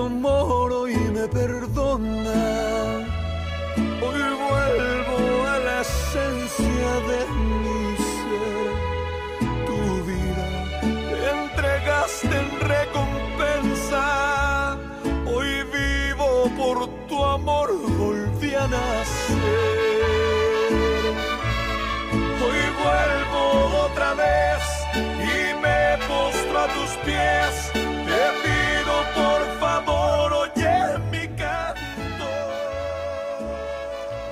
Tu 0.02 0.06
amor 0.08 0.72
hoy 0.74 0.96
me 1.14 1.28
perdona. 1.28 1.91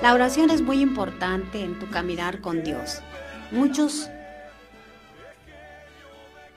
La 0.02 0.14
oración 0.14 0.50
es 0.50 0.62
muy 0.62 0.80
importante 0.80 1.62
en 1.62 1.78
tu 1.78 1.88
caminar 1.90 2.40
con 2.40 2.62
Dios. 2.64 3.02
Muchos, 3.50 4.08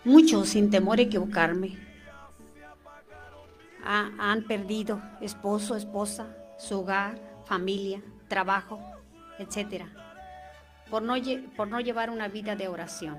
muchos 0.06 0.49
sin 0.49 0.69
temor 0.69 0.99
a 0.99 1.01
equivocarme, 1.01 1.77
ha- 3.84 4.12
han 4.17 4.43
perdido 4.43 5.01
esposo, 5.19 5.75
esposa, 5.75 6.27
su 6.58 6.79
hogar, 6.79 7.19
familia, 7.45 8.01
trabajo, 8.29 8.79
etc. 9.39 9.84
Por 10.89 11.01
no, 11.01 11.15
por 11.58 11.67
no 11.67 11.82
llevar 11.82 12.10
una 12.10 12.29
vida 12.29 12.56
de 12.56 12.69
oración, 12.69 13.17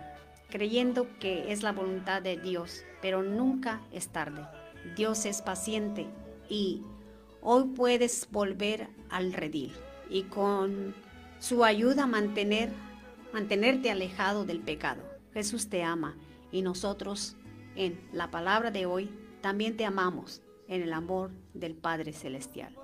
creyendo 0.49 1.07
que 1.19 1.53
es 1.53 1.63
la 1.63 1.73
voluntad 1.73 2.23
de 2.23 2.39
Dios, 2.39 2.83
pero 3.03 3.23
nunca 3.23 3.83
es 3.93 4.09
tarde. 4.09 4.47
Dios 4.97 5.27
es 5.27 5.43
paciente 5.43 6.07
y 6.49 6.83
hoy 7.43 7.65
puedes 7.77 8.27
volver 8.31 8.89
al 9.11 9.35
redil 9.35 9.75
y 10.11 10.25
con 10.25 10.95
su 11.39 11.65
ayuda 11.65 12.07
mantener, 12.07 12.71
mantenerte 13.33 13.91
alejado 13.91 14.45
del 14.45 14.61
pecado. 14.61 15.03
Jesús 15.33 15.69
te 15.69 15.83
ama 15.83 16.17
y 16.53 16.63
nosotros 16.63 17.37
en 17.77 18.01
la 18.13 18.31
palabra 18.31 18.71
de 18.71 18.87
hoy 18.87 19.11
también 19.41 19.77
te 19.77 19.85
amamos 19.85 20.43
en 20.69 20.83
el 20.83 20.93
amor 20.93 21.31
del 21.53 21.75
Padre 21.75 22.13
Celestial. 22.13 22.75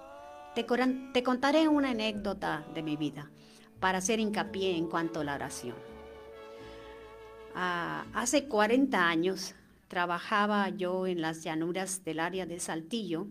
Te, 0.54 0.66
te 1.12 1.22
contaré 1.22 1.68
una 1.68 1.90
anécdota 1.90 2.66
de 2.74 2.83
mi 2.83 2.96
vida 2.96 3.30
para 3.78 3.98
hacer 3.98 4.20
hincapié 4.20 4.76
en 4.76 4.88
cuanto 4.88 5.20
a 5.20 5.24
la 5.24 5.35
oración. 5.35 5.76
Ah, 7.54 8.04
hace 8.14 8.46
40 8.46 9.09
años 9.09 9.54
trabajaba 9.88 10.68
yo 10.68 11.06
en 11.06 11.20
las 11.20 11.42
llanuras 11.42 12.04
del 12.04 12.20
área 12.20 12.46
de 12.46 12.61
Saltillo, 12.61 13.26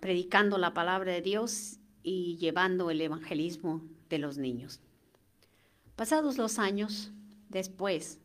predicando 0.00 0.58
la 0.58 0.74
palabra 0.74 1.12
de 1.12 1.22
Dios 1.22 1.78
y 2.02 2.36
llevando 2.38 2.90
el 2.90 3.00
evangelismo 3.00 3.82
de 4.08 4.18
los 4.18 4.38
niños. 4.38 4.80
Pasados 5.96 6.38
los 6.38 6.58
años, 6.58 7.12
después, 7.48 8.18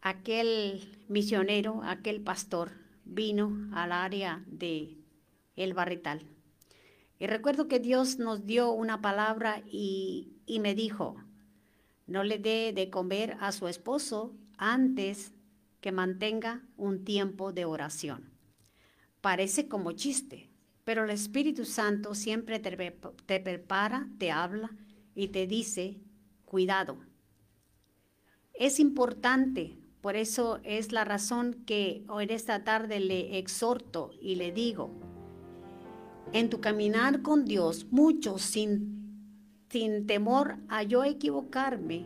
aquel 0.00 1.04
misionero, 1.08 1.80
aquel 1.82 2.20
pastor, 2.20 2.70
vino 3.04 3.68
al 3.72 3.92
área 3.92 4.44
de 4.46 4.96
El 5.56 5.74
Barrital. 5.74 6.22
Y 7.18 7.26
recuerdo 7.26 7.66
que 7.66 7.80
Dios 7.80 8.18
nos 8.18 8.46
dio 8.46 8.70
una 8.70 9.00
palabra 9.00 9.62
y, 9.70 10.32
y 10.44 10.60
me 10.60 10.74
dijo, 10.74 11.16
no 12.06 12.22
le 12.22 12.38
dé 12.38 12.72
de 12.72 12.90
comer 12.90 13.36
a 13.40 13.52
su 13.52 13.68
esposo 13.68 14.34
antes 14.58 15.32
que 15.80 15.92
mantenga 15.92 16.62
un 16.76 17.04
tiempo 17.04 17.52
de 17.52 17.64
oración. 17.64 18.35
Parece 19.26 19.66
como 19.66 19.90
chiste, 19.90 20.48
pero 20.84 21.02
el 21.02 21.10
Espíritu 21.10 21.64
Santo 21.64 22.14
siempre 22.14 22.60
te, 22.60 22.70
pre- 22.76 22.96
te 23.26 23.40
prepara, 23.40 24.08
te 24.18 24.30
habla 24.30 24.70
y 25.16 25.26
te 25.26 25.48
dice, 25.48 25.98
cuidado. 26.44 26.98
Es 28.54 28.78
importante, 28.78 29.76
por 30.00 30.14
eso 30.14 30.60
es 30.62 30.92
la 30.92 31.04
razón 31.04 31.64
que 31.66 32.04
hoy 32.08 32.28
esta 32.30 32.62
tarde 32.62 33.00
le 33.00 33.36
exhorto 33.36 34.12
y 34.22 34.36
le 34.36 34.52
digo, 34.52 34.92
en 36.32 36.48
tu 36.48 36.60
caminar 36.60 37.22
con 37.22 37.46
Dios, 37.46 37.88
muchos 37.90 38.42
sin, 38.42 39.58
sin 39.70 40.06
temor 40.06 40.58
a 40.68 40.84
yo 40.84 41.02
equivocarme, 41.02 42.04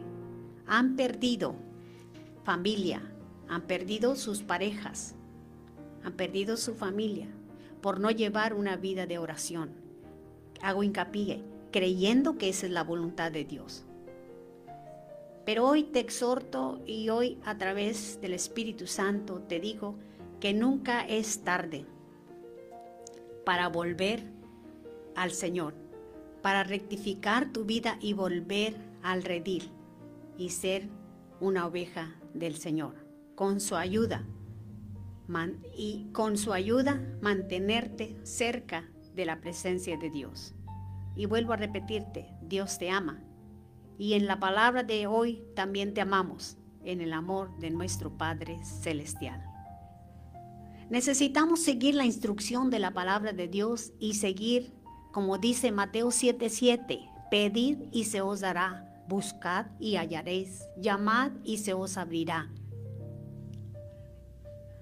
han 0.67 0.97
perdido 0.97 1.55
familia, 2.45 3.03
han 3.47 3.67
perdido 3.67 4.17
sus 4.17 4.43
parejas, 4.43 5.17
han 6.05 6.13
perdido 6.13 6.57
su 6.57 6.75
familia 6.75 7.29
por 7.81 8.01
no 8.01 8.11
llevar 8.11 8.55
una 8.55 8.77
vida 8.77 9.07
de 9.07 9.19
oración. 9.19 9.71
Hago 10.63 10.83
hincapié, 10.83 11.43
creyendo 11.71 12.37
que 12.37 12.49
esa 12.49 12.67
es 12.67 12.73
la 12.73 12.85
voluntad 12.85 13.33
de 13.33 13.45
Dios. 13.45 13.85
Pero 15.45 15.67
hoy 15.67 15.85
te 15.85 16.01
exhorto 16.01 16.81
y 16.87 17.09
hoy 17.09 17.39
a 17.45 17.57
través 17.57 18.21
del 18.21 18.35
Espíritu 18.35 18.87
Santo 18.87 19.41
te 19.49 19.59
digo 19.59 19.97
que 20.39 20.53
nunca 20.53 21.07
es 21.07 21.43
tarde 21.43 21.87
para 23.45 23.69
volver 23.69 24.23
al 25.17 25.33
Señor, 25.33 25.75
para 26.43 26.63
rectificar 26.63 27.53
tu 27.53 27.65
vida 27.65 27.99
y 28.01 28.13
volver 28.13 28.75
al 29.03 29.23
redil 29.23 29.71
y 30.37 30.51
ser 30.51 30.89
una 31.41 31.67
oveja 31.67 32.15
del 32.35 32.57
Señor, 32.57 32.95
con 33.35 33.61
su 33.61 33.77
ayuda. 33.77 34.25
Y 35.77 36.09
con 36.13 36.37
su 36.37 36.53
ayuda 36.53 37.01
mantenerte 37.21 38.17
cerca 38.23 38.89
de 39.15 39.25
la 39.25 39.41
presencia 39.41 39.97
de 39.97 40.11
Dios. 40.11 40.55
Y 41.17 41.27
vuelvo 41.27 41.53
a 41.53 41.57
repetirte, 41.57 42.27
Dios 42.43 42.79
te 42.79 42.91
ama 42.91 43.23
y 44.01 44.15
en 44.15 44.27
la 44.27 44.41
palabra 44.41 44.83
de 44.83 45.07
hoy 45.07 45.45
también 45.55 45.93
te 45.93 46.01
amamos 46.01 46.57
en 46.85 47.03
el 47.03 47.13
amor 47.13 47.55
de 47.59 47.69
nuestro 47.69 48.17
Padre 48.17 48.59
Celestial. 48.65 49.45
Necesitamos 50.89 51.61
seguir 51.61 51.95
la 51.95 52.07
instrucción 52.07 52.71
de 52.71 52.79
la 52.79 52.95
palabra 52.95 53.35
de 53.35 53.47
Dios 53.47 53.93
y 53.99 54.15
seguir, 54.15 54.73
como 55.13 55.37
dice 55.37 55.71
Mateo 55.71 56.09
7:7, 56.09 57.11
pedid 57.31 57.77
y 57.93 58.05
se 58.05 58.23
os 58.23 58.41
dará, 58.41 59.05
buscad 59.07 59.67
y 59.79 59.97
hallaréis, 59.97 60.63
llamad 60.79 61.33
y 61.45 61.59
se 61.59 61.75
os 61.75 61.99
abrirá. 61.99 62.51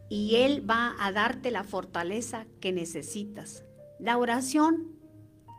Y 0.09 0.37
Él 0.37 0.69
va 0.69 0.95
a 0.99 1.13
darte 1.13 1.51
la 1.51 1.65
fortaleza 1.65 2.47
que 2.61 2.73
necesitas. 2.73 3.65
La 3.99 4.17
oración 4.19 4.99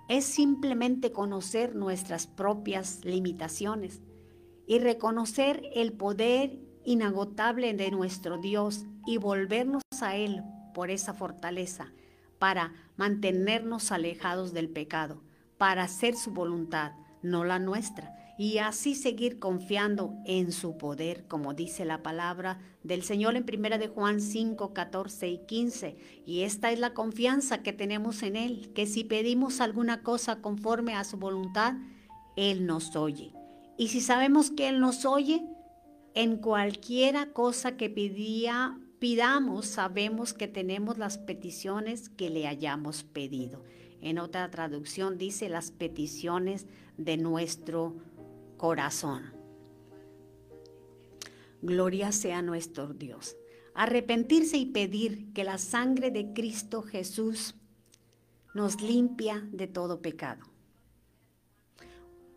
es 0.08 0.26
simplemente 0.26 1.12
conocer 1.12 1.76
nuestras 1.76 2.26
propias 2.26 3.06
limitaciones 3.06 4.02
y 4.66 4.80
reconocer 4.80 5.62
el 5.76 5.94
poder 5.94 6.60
inagotable 6.84 7.74
de 7.74 7.92
nuestro 7.92 8.38
Dios 8.38 8.86
y 9.06 9.18
volvernos 9.18 9.84
a 10.02 10.16
Él 10.16 10.44
por 10.74 10.90
esa 10.90 11.14
fortaleza 11.14 11.92
para 12.40 12.74
mantenernos 12.96 13.92
alejados 13.92 14.54
del 14.54 14.70
pecado, 14.70 15.22
para 15.58 15.84
hacer 15.84 16.16
su 16.16 16.32
voluntad, 16.32 16.94
no 17.22 17.44
la 17.44 17.60
nuestra, 17.60 18.16
y 18.40 18.60
así 18.60 18.96
seguir 18.96 19.38
confiando 19.38 20.16
en 20.24 20.54
su 20.54 20.78
poder, 20.78 21.28
como 21.28 21.54
dice 21.54 21.84
la 21.84 22.02
palabra 22.02 22.62
del 22.84 23.04
Señor 23.04 23.36
en 23.36 23.44
1 23.44 23.78
de 23.78 23.90
Juan 23.90 24.22
5, 24.22 24.74
14 24.74 25.28
y 25.28 25.46
15. 25.46 25.98
Y 26.26 26.44
esta 26.44 26.72
es 26.72 26.80
la 26.80 26.94
confianza 26.94 27.62
que 27.64 27.74
tenemos 27.74 28.24
en 28.24 28.38
Él, 28.38 28.72
que 28.74 28.88
si 28.88 29.04
pedimos 29.04 29.60
alguna 29.60 30.04
cosa 30.04 30.42
conforme 30.42 30.96
a 30.96 31.04
su 31.04 31.18
voluntad, 31.18 31.74
Él 32.38 32.66
nos 32.66 32.96
oye. 32.96 33.34
Y 33.78 33.90
si 33.90 34.00
sabemos 34.00 34.52
que 34.52 34.70
Él 34.70 34.80
nos 34.80 35.04
oye, 35.04 35.46
en 36.14 36.38
cualquiera 36.38 37.34
cosa 37.34 37.76
que 37.76 37.90
pidía, 37.90 38.80
pidamos, 39.00 39.66
sabemos 39.66 40.34
que 40.34 40.48
tenemos 40.48 40.98
las 40.98 41.18
peticiones 41.18 42.08
que 42.08 42.30
le 42.30 42.48
hayamos 42.48 43.04
pedido. 43.04 43.66
En 44.00 44.18
otra 44.18 44.50
traducción 44.50 45.18
dice 45.18 45.50
las 45.50 45.72
peticiones 45.72 46.68
de 46.96 47.18
nuestro 47.18 47.98
corazón. 48.60 49.34
Gloria 51.64 52.12
sea 52.12 52.44
nuestro 52.44 52.94
Dios. 52.94 53.36
Arrepentirse 53.74 54.58
y 54.58 54.68
pedir 54.68 55.34
que 55.34 55.44
la 55.44 55.58
sangre 55.58 56.12
de 56.12 56.34
Cristo 56.34 56.84
Jesús 56.84 57.56
nos 58.54 58.82
limpia 58.82 59.48
de 59.52 59.68
todo 59.68 60.02
pecado. 60.02 60.46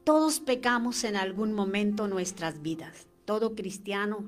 Todos 0.05 0.41
pecamos 0.41 1.05
en 1.05 1.16
algún 1.16 1.53
momento 1.53 2.09
nuestras 2.09 2.62
vidas. 2.62 3.07
Todo 3.25 3.55
cristiano 3.55 4.25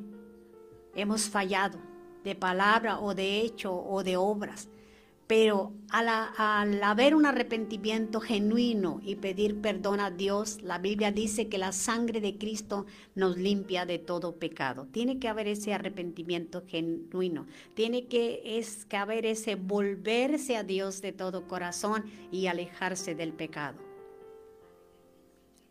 hemos 0.94 1.28
fallado 1.28 1.78
de 2.24 2.34
palabra 2.34 2.98
o 3.00 3.14
de 3.14 3.40
hecho 3.40 3.72
o 3.72 4.02
de 4.02 4.16
obras. 4.16 4.68
Pero 5.26 5.72
al, 5.88 6.82
haber 6.82 7.14
un 7.14 7.24
arrepentimiento 7.24 8.20
genuino 8.20 9.00
y 9.02 9.14
pedir 9.14 9.58
perdón 9.62 10.00
a 10.00 10.10
Dios, 10.10 10.60
la 10.62 10.78
Biblia 10.78 11.12
dice 11.12 11.48
que 11.48 11.56
la 11.56 11.72
sangre 11.72 12.20
de 12.20 12.36
Cristo 12.36 12.84
nos 13.14 13.38
limpia 13.38 13.86
de 13.86 13.98
todo 13.98 14.36
pecado. 14.36 14.86
Tiene 14.92 15.18
que 15.18 15.28
haber 15.28 15.48
ese 15.48 15.72
arrepentimiento 15.72 16.64
genuino. 16.66 17.46
Tiene 17.72 18.06
que, 18.06 18.58
es, 18.58 18.84
que 18.84 18.98
haber 18.98 19.24
ese 19.24 19.54
volverse 19.54 20.58
a 20.58 20.62
Dios 20.62 21.00
de 21.00 21.12
todo 21.12 21.48
corazón 21.48 22.04
y 22.30 22.46
alejarse 22.46 23.14
del 23.14 23.32
pecado. 23.32 23.78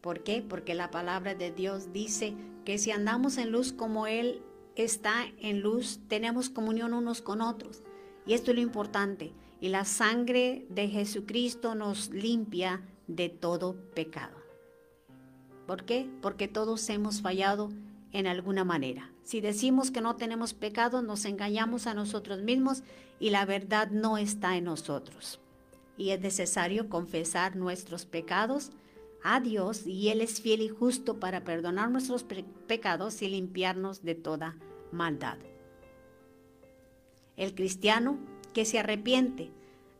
¿Por 0.02 0.24
qué? 0.24 0.42
Porque 0.42 0.74
la 0.74 0.90
palabra 0.90 1.36
de 1.36 1.52
Dios 1.52 1.94
dice 1.94 2.34
que 2.66 2.80
si 2.80 2.90
andamos 2.90 3.38
en 3.38 3.52
luz 3.52 3.72
como 3.72 4.08
Él 4.08 4.42
está 4.76 5.26
en 5.40 5.62
luz, 5.62 6.00
tenemos 6.08 6.50
comunión 6.50 6.94
unos 6.94 7.22
con 7.22 7.40
otros. 7.40 7.84
Y 8.26 8.34
esto 8.34 8.52
es 8.52 8.56
lo 8.56 8.64
importante. 8.64 9.32
Y 9.64 9.70
la 9.70 9.86
sangre 9.86 10.66
de 10.68 10.90
Jesucristo 10.90 11.74
nos 11.74 12.10
limpia 12.10 12.82
de 13.08 13.30
todo 13.30 13.78
pecado. 13.96 14.36
¿Por 15.66 15.86
qué? 15.86 16.10
Porque 16.22 16.50
todos 16.50 16.90
hemos 16.90 17.22
fallado 17.22 17.70
en 18.12 18.28
alguna 18.28 18.66
manera. 18.66 19.14
Si 19.24 19.40
decimos 19.40 19.90
que 19.90 20.02
no 20.02 20.18
tenemos 20.18 20.54
pecado, 20.54 21.02
nos 21.02 21.24
engañamos 21.24 21.88
a 21.88 21.94
nosotros 21.94 22.42
mismos 22.42 22.84
y 23.22 23.30
la 23.30 23.46
verdad 23.46 23.90
no 23.90 24.18
está 24.18 24.58
en 24.58 24.66
nosotros. 24.66 25.40
Y 25.96 26.10
es 26.10 26.20
necesario 26.20 26.90
confesar 26.90 27.56
nuestros 27.56 28.06
pecados 28.06 28.72
a 29.24 29.40
Dios 29.40 29.88
y 29.88 30.10
Él 30.10 30.20
es 30.20 30.42
fiel 30.42 30.60
y 30.62 30.68
justo 30.68 31.22
para 31.22 31.46
perdonar 31.46 31.90
nuestros 31.90 32.26
pecados 32.68 33.22
y 33.22 33.30
limpiarnos 33.30 34.04
de 34.04 34.16
toda 34.16 34.58
maldad. 34.92 35.38
El 37.38 37.56
cristiano 37.56 38.33
que 38.54 38.66
se 38.66 38.80
arrepiente. 38.80 39.52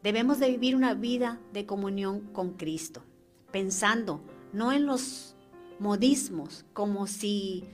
Debemos 0.04 0.40
de 0.40 0.50
vivir 0.50 0.76
una 0.76 0.94
vida 0.94 1.40
de 1.54 1.66
comunión 1.66 2.22
con 2.34 2.54
Cristo, 2.54 3.04
pensando 3.52 4.22
no 4.52 4.72
en 4.72 4.86
los 4.86 5.36
modismos, 5.80 6.66
como 6.74 7.08
si, 7.08 7.66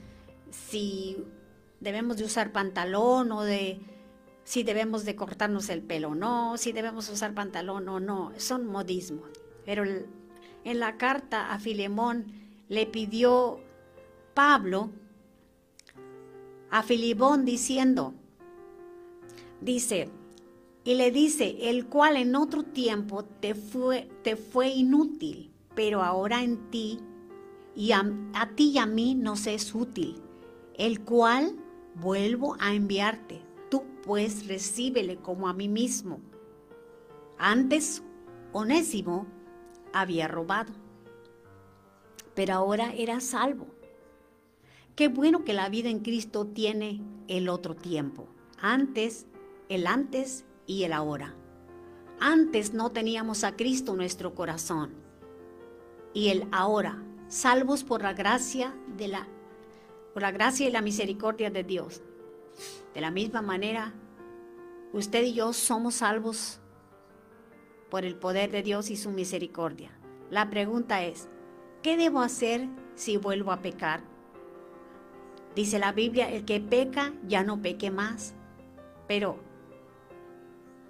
si 0.50 1.24
debemos 1.80 2.16
de 2.16 2.24
usar 2.24 2.52
pantalón 2.52 3.32
o 3.32 3.42
de 3.42 3.80
si 4.44 4.62
debemos 4.62 5.04
de 5.04 5.14
cortarnos 5.14 5.68
el 5.68 5.82
pelo 5.82 6.10
o 6.10 6.14
no, 6.14 6.56
si 6.56 6.72
debemos 6.72 7.08
usar 7.08 7.34
pantalón 7.34 7.88
o 7.88 8.00
no, 8.00 8.32
son 8.36 8.66
modismos. 8.66 9.28
Pero 9.64 9.84
en 9.84 10.80
la 10.80 10.96
carta 10.96 11.52
a 11.52 11.58
Filemón 11.58 12.32
le 12.68 12.86
pidió 12.86 13.60
Pablo 14.34 14.90
a 16.70 16.82
Filibón 16.82 17.44
diciendo, 17.44 18.14
dice, 19.60 20.08
y 20.84 20.94
le 20.94 21.10
dice, 21.10 21.70
el 21.70 21.86
cual 21.86 22.16
en 22.16 22.34
otro 22.34 22.62
tiempo 22.62 23.24
te 23.24 23.54
fue, 23.54 24.08
te 24.22 24.36
fue 24.36 24.68
inútil, 24.68 25.50
pero 25.74 26.02
ahora 26.02 26.42
en 26.42 26.70
ti 26.70 27.00
y 27.76 27.92
a, 27.92 28.10
a 28.34 28.50
ti 28.54 28.70
y 28.70 28.78
a 28.78 28.86
mí 28.86 29.14
nos 29.14 29.46
es 29.46 29.74
útil, 29.74 30.16
el 30.74 31.00
cual 31.00 31.56
vuelvo 31.94 32.56
a 32.60 32.74
enviarte. 32.74 33.42
Tú 33.70 33.82
pues 34.02 34.46
recíbele 34.46 35.16
como 35.16 35.48
a 35.48 35.52
mí 35.52 35.68
mismo. 35.68 36.20
Antes, 37.38 38.02
Onésimo 38.52 39.26
había 39.92 40.28
robado, 40.28 40.72
pero 42.34 42.54
ahora 42.54 42.92
era 42.94 43.20
salvo. 43.20 43.66
Qué 44.96 45.08
bueno 45.08 45.44
que 45.44 45.54
la 45.54 45.68
vida 45.68 45.88
en 45.88 46.00
Cristo 46.00 46.46
tiene 46.46 47.00
el 47.28 47.48
otro 47.48 47.74
tiempo. 47.74 48.28
Antes, 48.60 49.26
el 49.68 49.86
antes 49.86 50.44
y 50.70 50.84
el 50.84 50.92
ahora. 50.92 51.34
Antes 52.20 52.74
no 52.74 52.92
teníamos 52.92 53.42
a 53.42 53.56
Cristo 53.56 53.90
en 53.90 53.98
nuestro 53.98 54.36
corazón. 54.36 54.94
Y 56.14 56.28
el 56.28 56.46
ahora, 56.52 57.02
salvos 57.26 57.82
por 57.82 58.02
la 58.02 58.12
gracia 58.12 58.72
de 58.96 59.08
la 59.08 59.28
por 60.12 60.22
la 60.22 60.30
gracia 60.30 60.68
y 60.68 60.72
la 60.72 60.80
misericordia 60.80 61.50
de 61.50 61.64
Dios. 61.64 62.02
De 62.94 63.00
la 63.00 63.10
misma 63.10 63.42
manera, 63.42 63.94
usted 64.92 65.24
y 65.24 65.34
yo 65.34 65.52
somos 65.52 65.96
salvos 65.96 66.60
por 67.90 68.04
el 68.04 68.14
poder 68.14 68.52
de 68.52 68.62
Dios 68.62 68.90
y 68.90 68.96
su 68.96 69.10
misericordia. 69.10 69.90
La 70.30 70.50
pregunta 70.50 71.02
es, 71.02 71.28
¿qué 71.82 71.96
debo 71.96 72.20
hacer 72.20 72.68
si 72.94 73.16
vuelvo 73.16 73.50
a 73.50 73.60
pecar? 73.60 74.02
Dice 75.56 75.80
la 75.80 75.92
Biblia, 75.92 76.30
el 76.30 76.44
que 76.44 76.60
peca 76.60 77.12
ya 77.26 77.42
no 77.42 77.60
peque 77.60 77.90
más. 77.90 78.34
Pero 79.08 79.49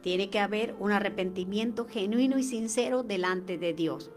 tiene 0.03 0.31
que 0.31 0.39
haber 0.39 0.75
un 0.79 0.93
arrepentimiento 0.93 1.87
genuino 1.87 2.39
y 2.39 2.43
sincero 2.43 3.03
delante 3.03 3.59
de 3.59 3.75
Dios 3.75 4.11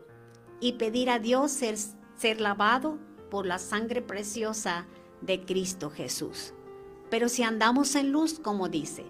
y 0.60 0.74
pedir 0.74 1.10
a 1.10 1.20
Dios 1.20 1.52
ser, 1.52 1.76
ser 2.16 2.40
lavado 2.40 2.98
por 3.30 3.46
la 3.46 3.60
sangre 3.60 4.02
preciosa 4.02 4.88
de 5.22 5.44
Cristo 5.44 5.90
Jesús. 5.90 6.54
Pero 7.10 7.30
si 7.30 7.44
andamos 7.44 7.96
en 7.96 8.12
luz, 8.12 8.40
como 8.40 8.70
dice, 8.70 9.06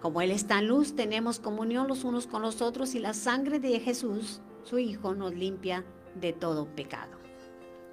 como 0.00 0.20
Él 0.20 0.30
está 0.30 0.58
en 0.58 0.68
luz, 0.68 0.94
tenemos 0.94 1.40
comunión 1.40 1.88
los 1.88 2.04
unos 2.04 2.26
con 2.26 2.42
los 2.42 2.62
otros 2.62 2.94
y 2.94 2.98
la 2.98 3.14
sangre 3.14 3.58
de 3.58 3.80
Jesús, 3.80 4.40
su 4.62 4.78
Hijo, 4.78 5.14
nos 5.14 5.34
limpia 5.34 5.84
de 6.14 6.32
todo 6.32 6.66
pecado. 6.66 7.18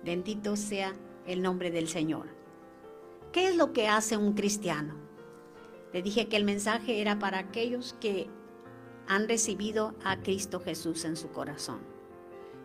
Bendito 0.03 0.55
sea 0.55 0.93
el 1.26 1.41
nombre 1.41 1.71
del 1.71 1.88
Señor. 1.88 2.28
¿Qué 3.32 3.47
es 3.47 3.55
lo 3.55 3.74
que 3.74 3.88
hace 3.88 4.17
un 4.17 4.34
cristiano? 4.34 5.02
Le 5.93 6.01
dije 6.01 6.27
que 6.27 6.37
el 6.37 6.43
mensaje 6.43 6.99
era 7.01 7.19
para 7.19 7.39
aquellos 7.39 7.95
que 8.01 8.27
han 9.07 9.27
recibido 9.27 9.95
a 10.03 10.17
Cristo 10.17 10.59
Jesús 10.59 11.05
en 11.05 11.15
su 11.15 11.29
corazón. 11.29 11.81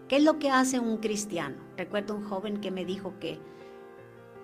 ¿Qué 0.08 0.16
es 0.16 0.24
lo 0.24 0.38
que 0.38 0.50
hace 0.50 0.80
un 0.80 0.96
cristiano? 0.96 1.56
Recuerdo 1.76 2.16
un 2.16 2.24
joven 2.24 2.60
que 2.60 2.70
me 2.70 2.86
dijo 2.86 3.14
que 3.20 3.38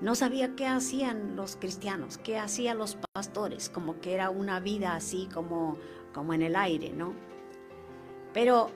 no 0.01 0.15
sabía 0.15 0.55
qué 0.55 0.67
hacían 0.67 1.37
los 1.37 1.57
cristianos, 1.57 2.19
qué 2.19 2.39
hacían 2.39 2.77
los 2.77 2.99
pastores, 3.15 3.71
como 3.71 4.01
que 4.01 4.13
era 4.13 4.29
una 4.29 4.61
vida 4.61 4.95
así 4.95 5.29
como, 5.33 5.79
como 6.13 6.35
en 6.35 6.43
el 6.43 6.57
aire, 6.57 6.93
¿no? 6.93 7.15
Pero, 8.35 8.71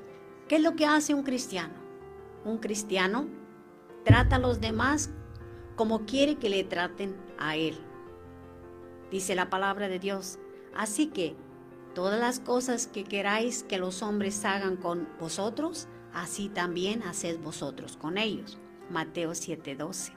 ¿qué 0.49 0.57
es 0.57 0.63
lo 0.63 0.77
que 0.77 0.87
hace 0.87 1.13
un 1.13 1.25
cristiano? 1.25 1.75
Un 2.45 2.59
cristiano 2.59 3.27
trata 4.05 4.37
a 4.37 4.39
los 4.39 4.61
demás 4.61 5.11
como 5.77 6.07
quiere 6.07 6.37
que 6.37 6.49
le 6.49 6.65
traten 6.65 7.15
a 7.39 7.57
él. 7.57 7.79
Dice 9.11 9.35
la 9.35 9.51
palabra 9.51 9.89
de 9.89 9.99
Dios. 9.99 10.39
Así 10.75 11.07
que 11.09 11.35
todas 11.95 12.21
las 12.21 12.41
cosas 12.41 12.87
que 12.87 13.05
queráis 13.05 13.63
que 13.63 13.79
los 13.79 14.03
hombres 14.03 14.45
hagan 14.45 14.77
con 14.77 15.09
vosotros, 15.19 15.89
así 16.13 16.49
también 16.49 17.03
haced 17.03 17.41
vosotros 17.41 17.97
con 17.97 18.19
ellos. 18.19 18.59
Mateo 18.91 19.33
7:12. 19.33 20.13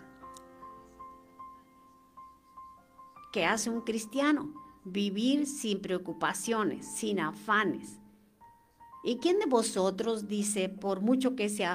¿Qué 3.32 3.46
hace 3.46 3.70
un 3.70 3.82
cristiano? 3.82 4.54
Vivir 4.84 5.48
sin 5.48 5.82
preocupaciones, 5.82 6.86
sin 6.86 7.20
afanes. 7.20 8.00
¿Y 9.04 9.18
quién 9.18 9.40
de 9.40 9.46
vosotros 9.46 10.28
dice, 10.28 10.70
por 10.70 11.02
mucho 11.02 11.36
que 11.36 11.50
se, 11.50 11.66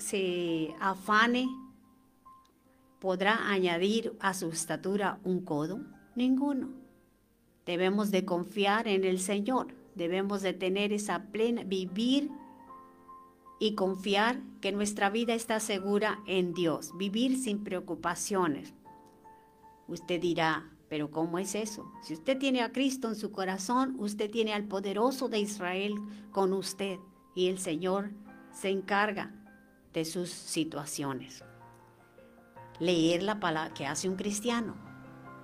se 0.00 0.74
afane, 0.80 1.46
podrá 2.98 3.48
añadir 3.50 4.16
a 4.18 4.34
su 4.34 4.48
estatura 4.48 5.20
un 5.24 5.44
codo? 5.44 5.80
Ninguno. 6.18 6.70
Debemos 7.64 8.10
de 8.10 8.24
confiar 8.24 8.88
en 8.88 9.04
el 9.04 9.20
Señor, 9.20 9.68
debemos 9.94 10.42
de 10.42 10.52
tener 10.52 10.92
esa 10.92 11.30
plena, 11.30 11.62
vivir 11.62 12.28
y 13.60 13.76
confiar 13.76 14.40
que 14.60 14.72
nuestra 14.72 15.10
vida 15.10 15.34
está 15.34 15.60
segura 15.60 16.18
en 16.26 16.54
Dios, 16.54 16.90
vivir 16.98 17.38
sin 17.38 17.62
preocupaciones. 17.62 18.74
Usted 19.86 20.20
dirá, 20.20 20.68
pero 20.88 21.12
¿cómo 21.12 21.38
es 21.38 21.54
eso? 21.54 21.88
Si 22.02 22.14
usted 22.14 22.36
tiene 22.36 22.62
a 22.62 22.72
Cristo 22.72 23.08
en 23.08 23.14
su 23.14 23.30
corazón, 23.30 23.94
usted 24.00 24.28
tiene 24.28 24.54
al 24.54 24.64
poderoso 24.64 25.28
de 25.28 25.38
Israel 25.38 25.94
con 26.32 26.52
usted 26.52 26.98
y 27.36 27.46
el 27.46 27.60
Señor 27.60 28.10
se 28.50 28.70
encarga 28.70 29.32
de 29.92 30.04
sus 30.04 30.30
situaciones. 30.30 31.44
Leer 32.80 33.22
la 33.22 33.38
palabra 33.38 33.72
que 33.72 33.86
hace 33.86 34.08
un 34.08 34.16
cristiano, 34.16 34.87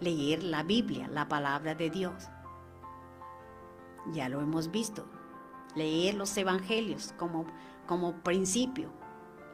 leer 0.05 0.43
la 0.43 0.63
Biblia, 0.63 1.09
la 1.09 1.29
palabra 1.29 1.75
de 1.75 1.91
Dios. 1.91 2.29
Ya 4.13 4.29
lo 4.29 4.41
hemos 4.41 4.71
visto. 4.71 5.07
Leer 5.75 6.15
los 6.15 6.37
evangelios 6.37 7.13
como, 7.19 7.47
como 7.87 8.23
principio, 8.23 8.93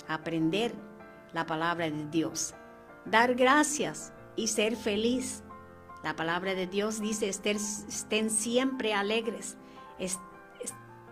aprender 0.09 0.75
la 1.33 1.47
palabra 1.47 1.91
de 1.91 2.07
Dios, 2.09 2.55
dar 3.07 3.35
gracias 3.35 4.13
y 4.37 4.49
ser 4.49 4.77
feliz 4.77 5.43
la 6.03 6.17
palabra 6.17 6.55
de 6.55 6.67
Dios 6.67 7.01
dice, 7.01 7.29
estén 7.29 8.31
siempre 8.31 8.95
alegres. 8.95 9.59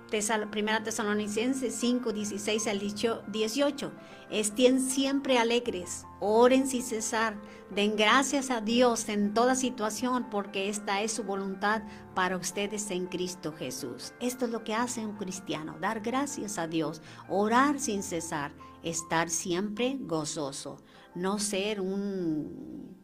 Primera 0.08 0.82
Tesalonicenses 0.82 1.74
5, 1.74 2.12
16 2.12 2.66
al 2.66 2.78
18. 2.78 3.92
Estén 4.30 4.80
siempre 4.80 5.38
alegres, 5.38 6.06
oren 6.18 6.66
sin 6.66 6.82
cesar, 6.82 7.36
den 7.70 7.94
gracias 7.94 8.50
a 8.50 8.62
Dios 8.62 9.08
en 9.10 9.34
toda 9.34 9.54
situación, 9.54 10.28
porque 10.30 10.70
esta 10.70 11.02
es 11.02 11.12
su 11.12 11.24
voluntad 11.24 11.82
para 12.14 12.38
ustedes 12.38 12.90
en 12.90 13.06
Cristo 13.06 13.52
Jesús. 13.52 14.14
Esto 14.20 14.46
es 14.46 14.50
lo 14.50 14.64
que 14.64 14.74
hace 14.74 15.04
un 15.04 15.16
cristiano, 15.16 15.76
dar 15.78 16.00
gracias 16.00 16.58
a 16.58 16.66
Dios, 16.66 17.02
orar 17.28 17.78
sin 17.78 18.02
cesar, 18.02 18.52
estar 18.82 19.28
siempre 19.28 19.98
gozoso, 20.00 20.82
no 21.14 21.38
ser 21.38 21.80
un 21.80 22.97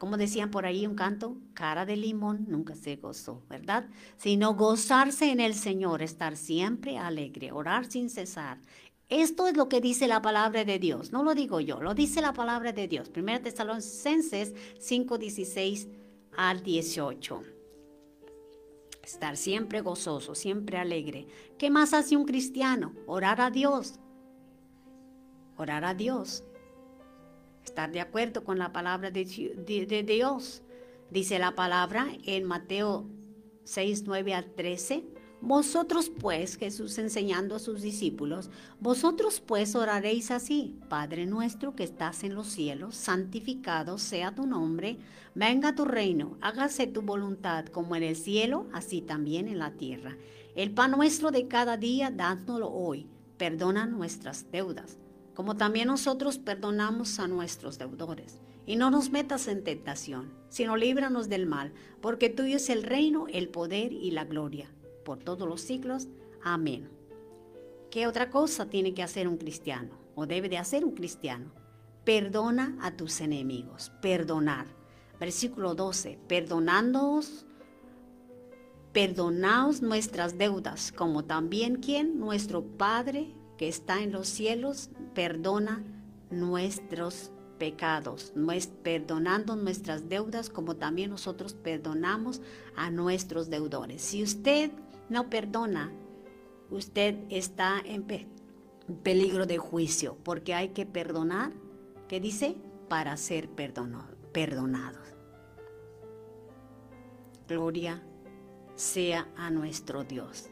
como 0.00 0.16
decían 0.16 0.50
por 0.50 0.64
ahí 0.64 0.86
un 0.86 0.94
canto, 0.94 1.36
cara 1.52 1.84
de 1.84 1.94
limón 1.94 2.46
nunca 2.48 2.74
se 2.74 2.96
gozó, 2.96 3.42
¿verdad? 3.50 3.84
Sino 4.16 4.54
gozarse 4.54 5.30
en 5.30 5.40
el 5.40 5.54
Señor, 5.54 6.00
estar 6.00 6.38
siempre 6.38 6.96
alegre, 6.96 7.52
orar 7.52 7.84
sin 7.84 8.08
cesar. 8.08 8.58
Esto 9.10 9.46
es 9.46 9.58
lo 9.58 9.68
que 9.68 9.82
dice 9.82 10.08
la 10.08 10.22
palabra 10.22 10.64
de 10.64 10.78
Dios, 10.78 11.12
no 11.12 11.22
lo 11.22 11.34
digo 11.34 11.60
yo, 11.60 11.82
lo 11.82 11.92
dice 11.92 12.22
la 12.22 12.32
palabra 12.32 12.72
de 12.72 12.88
Dios. 12.88 13.10
1 13.14 13.42
Tesalonicenses 13.42 14.54
5, 14.78 15.18
16 15.18 15.88
al 16.34 16.62
18. 16.62 17.42
Estar 19.04 19.36
siempre 19.36 19.82
gozoso, 19.82 20.34
siempre 20.34 20.78
alegre. 20.78 21.26
¿Qué 21.58 21.68
más 21.68 21.92
hace 21.92 22.16
un 22.16 22.24
cristiano? 22.24 22.94
Orar 23.06 23.42
a 23.42 23.50
Dios. 23.50 24.00
Orar 25.58 25.84
a 25.84 25.92
Dios 25.92 26.42
estar 27.64 27.90
de 27.92 28.00
acuerdo 28.00 28.44
con 28.44 28.58
la 28.58 28.72
palabra 28.72 29.10
de, 29.10 29.24
Dios. 30.06 30.62
Dice 31.10 31.38
la 31.38 31.54
palabra 31.54 32.08
en 32.24 32.44
Mateo 32.44 33.06
6, 33.64 34.04
9 34.06 34.34
al 34.34 34.52
13. 34.54 35.04
Vosotros 35.42 36.10
pues, 36.10 36.56
Jesús 36.56 36.98
enseñando 36.98 37.54
a 37.54 37.58
sus 37.58 37.80
discípulos, 37.80 38.50
vosotros 38.78 39.40
pues 39.40 39.74
oraréis 39.74 40.30
así, 40.30 40.78
Padre 40.90 41.24
nuestro 41.24 41.74
que 41.74 41.82
estás 41.82 42.24
en 42.24 42.34
los 42.34 42.48
cielos, 42.48 42.94
santificado 42.94 43.96
sea 43.96 44.34
tu 44.34 44.46
nombre, 44.46 44.98
venga 45.34 45.74
tu 45.74 45.86
reino, 45.86 46.36
hágase 46.42 46.86
tu 46.86 47.00
voluntad 47.00 47.64
como 47.66 47.96
en 47.96 48.02
el 48.02 48.16
cielo, 48.16 48.66
así 48.74 49.00
también 49.00 49.48
en 49.48 49.58
la 49.58 49.70
tierra. 49.70 50.18
El 50.54 50.72
pan 50.72 50.90
nuestro 50.90 51.30
de 51.30 51.48
cada 51.48 51.78
día, 51.78 52.10
dádnoslo 52.10 52.70
hoy, 52.70 53.06
perdona 53.38 53.86
nuestras 53.86 54.50
deudas 54.50 54.98
como 55.40 55.56
también 55.56 55.88
nosotros 55.88 56.36
perdonamos 56.36 57.18
a 57.18 57.26
nuestros 57.26 57.78
deudores. 57.78 58.42
Y 58.66 58.76
no 58.76 58.90
nos 58.90 59.08
metas 59.08 59.48
en 59.48 59.64
tentación, 59.64 60.34
sino 60.50 60.76
líbranos 60.76 61.30
del 61.30 61.46
mal, 61.46 61.72
porque 62.02 62.28
tuyo 62.28 62.56
es 62.56 62.68
el 62.68 62.82
reino, 62.82 63.24
el 63.26 63.48
poder 63.48 63.90
y 63.90 64.10
la 64.10 64.26
gloria, 64.26 64.70
por 65.02 65.18
todos 65.18 65.48
los 65.48 65.62
siglos. 65.62 66.08
Amén. 66.42 66.90
¿Qué 67.90 68.06
otra 68.06 68.28
cosa 68.28 68.66
tiene 68.66 68.92
que 68.92 69.02
hacer 69.02 69.26
un 69.28 69.38
cristiano 69.38 69.98
o 70.14 70.26
debe 70.26 70.50
de 70.50 70.58
hacer 70.58 70.84
un 70.84 70.92
cristiano? 70.92 71.52
Perdona 72.04 72.76
a 72.82 72.90
tus 72.90 73.22
enemigos, 73.22 73.92
perdonar. 74.02 74.66
Versículo 75.18 75.74
12, 75.74 76.18
perdonándoos, 76.28 77.46
perdonaos 78.92 79.80
nuestras 79.80 80.36
deudas, 80.36 80.92
como 80.92 81.24
también 81.24 81.76
quien, 81.76 82.20
nuestro 82.20 82.62
Padre 82.62 83.39
que 83.60 83.68
está 83.68 84.02
en 84.02 84.10
los 84.10 84.26
cielos, 84.26 84.88
perdona 85.14 85.84
nuestros 86.30 87.30
pecados, 87.58 88.32
perdonando 88.82 89.54
nuestras 89.54 90.08
deudas 90.08 90.48
como 90.48 90.76
también 90.76 91.10
nosotros 91.10 91.52
perdonamos 91.52 92.40
a 92.74 92.90
nuestros 92.90 93.50
deudores. 93.50 94.00
Si 94.00 94.22
usted 94.22 94.70
no 95.10 95.28
perdona, 95.28 95.92
usted 96.70 97.16
está 97.28 97.82
en 97.84 98.06
peligro 99.02 99.44
de 99.44 99.58
juicio, 99.58 100.16
porque 100.24 100.54
hay 100.54 100.70
que 100.70 100.86
perdonar, 100.86 101.52
¿qué 102.08 102.18
dice? 102.18 102.56
Para 102.88 103.18
ser 103.18 103.50
perdonados. 103.50 105.06
Gloria 107.46 108.02
sea 108.74 109.28
a 109.36 109.50
nuestro 109.50 110.02
Dios. 110.02 110.49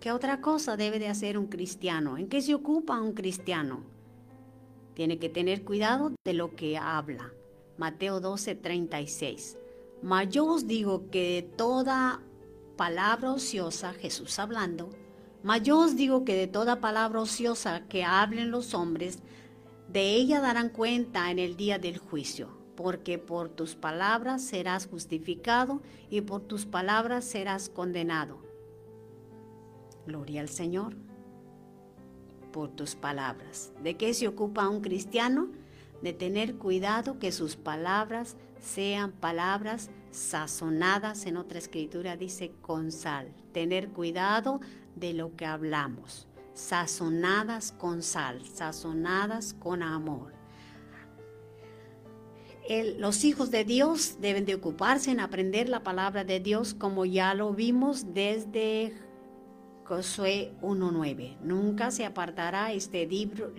¿Qué 0.00 0.12
otra 0.12 0.40
cosa 0.40 0.78
debe 0.78 0.98
de 0.98 1.08
hacer 1.08 1.36
un 1.36 1.48
cristiano? 1.48 2.16
¿En 2.16 2.26
qué 2.26 2.40
se 2.40 2.54
ocupa 2.54 2.98
un 2.98 3.12
cristiano? 3.12 3.82
Tiene 4.94 5.18
que 5.18 5.28
tener 5.28 5.62
cuidado 5.62 6.12
de 6.24 6.32
lo 6.32 6.56
que 6.56 6.78
habla. 6.78 7.34
Mateo 7.76 8.18
12, 8.18 8.54
36. 8.54 9.58
Mas 10.00 10.30
yo 10.30 10.46
os 10.46 10.66
digo 10.66 11.10
que 11.10 11.34
de 11.34 11.42
toda 11.42 12.22
palabra 12.78 13.32
ociosa, 13.32 13.92
Jesús 13.92 14.38
hablando, 14.38 14.88
mas 15.42 15.62
yo 15.64 15.78
os 15.78 15.96
digo 15.96 16.24
que 16.24 16.34
de 16.34 16.46
toda 16.46 16.80
palabra 16.80 17.20
ociosa 17.20 17.86
que 17.86 18.02
hablen 18.02 18.50
los 18.50 18.72
hombres, 18.72 19.18
de 19.86 20.14
ella 20.14 20.40
darán 20.40 20.70
cuenta 20.70 21.30
en 21.30 21.38
el 21.38 21.58
día 21.58 21.78
del 21.78 21.98
juicio, 21.98 22.48
porque 22.74 23.18
por 23.18 23.50
tus 23.50 23.74
palabras 23.74 24.42
serás 24.42 24.86
justificado 24.86 25.82
y 26.08 26.22
por 26.22 26.40
tus 26.40 26.64
palabras 26.64 27.26
serás 27.26 27.68
condenado. 27.68 28.49
Gloria 30.06 30.40
al 30.40 30.48
Señor 30.48 30.96
por 32.50 32.70
tus 32.70 32.94
palabras. 32.94 33.72
¿De 33.82 33.96
qué 33.96 34.12
se 34.14 34.28
ocupa 34.28 34.68
un 34.68 34.80
cristiano? 34.80 35.48
De 36.02 36.12
tener 36.12 36.56
cuidado 36.56 37.18
que 37.18 37.32
sus 37.32 37.56
palabras 37.56 38.36
sean 38.60 39.12
palabras 39.12 39.90
sazonadas, 40.10 41.26
en 41.26 41.36
otra 41.36 41.58
escritura 41.58 42.16
dice 42.16 42.52
con 42.62 42.90
sal. 42.90 43.32
Tener 43.52 43.90
cuidado 43.90 44.60
de 44.96 45.12
lo 45.12 45.36
que 45.36 45.46
hablamos, 45.46 46.26
sazonadas 46.54 47.72
con 47.72 48.02
sal, 48.02 48.44
sazonadas 48.46 49.54
con 49.54 49.82
amor. 49.82 50.32
los 52.98 53.24
hijos 53.24 53.50
de 53.50 53.64
Dios 53.64 54.18
deben 54.20 54.44
de 54.44 54.54
ocuparse 54.54 55.10
en 55.10 55.18
aprender 55.18 55.68
la 55.68 55.82
palabra 55.82 56.22
de 56.22 56.38
Dios 56.38 56.72
como 56.72 57.04
ya 57.04 57.34
lo 57.34 57.52
vimos 57.52 58.14
desde 58.14 58.94
Josué 59.90 60.52
1.9. 60.62 61.38
Nunca 61.42 61.90
se 61.90 62.04
apartará 62.04 62.72
este 62.72 63.08
libro 63.08 63.52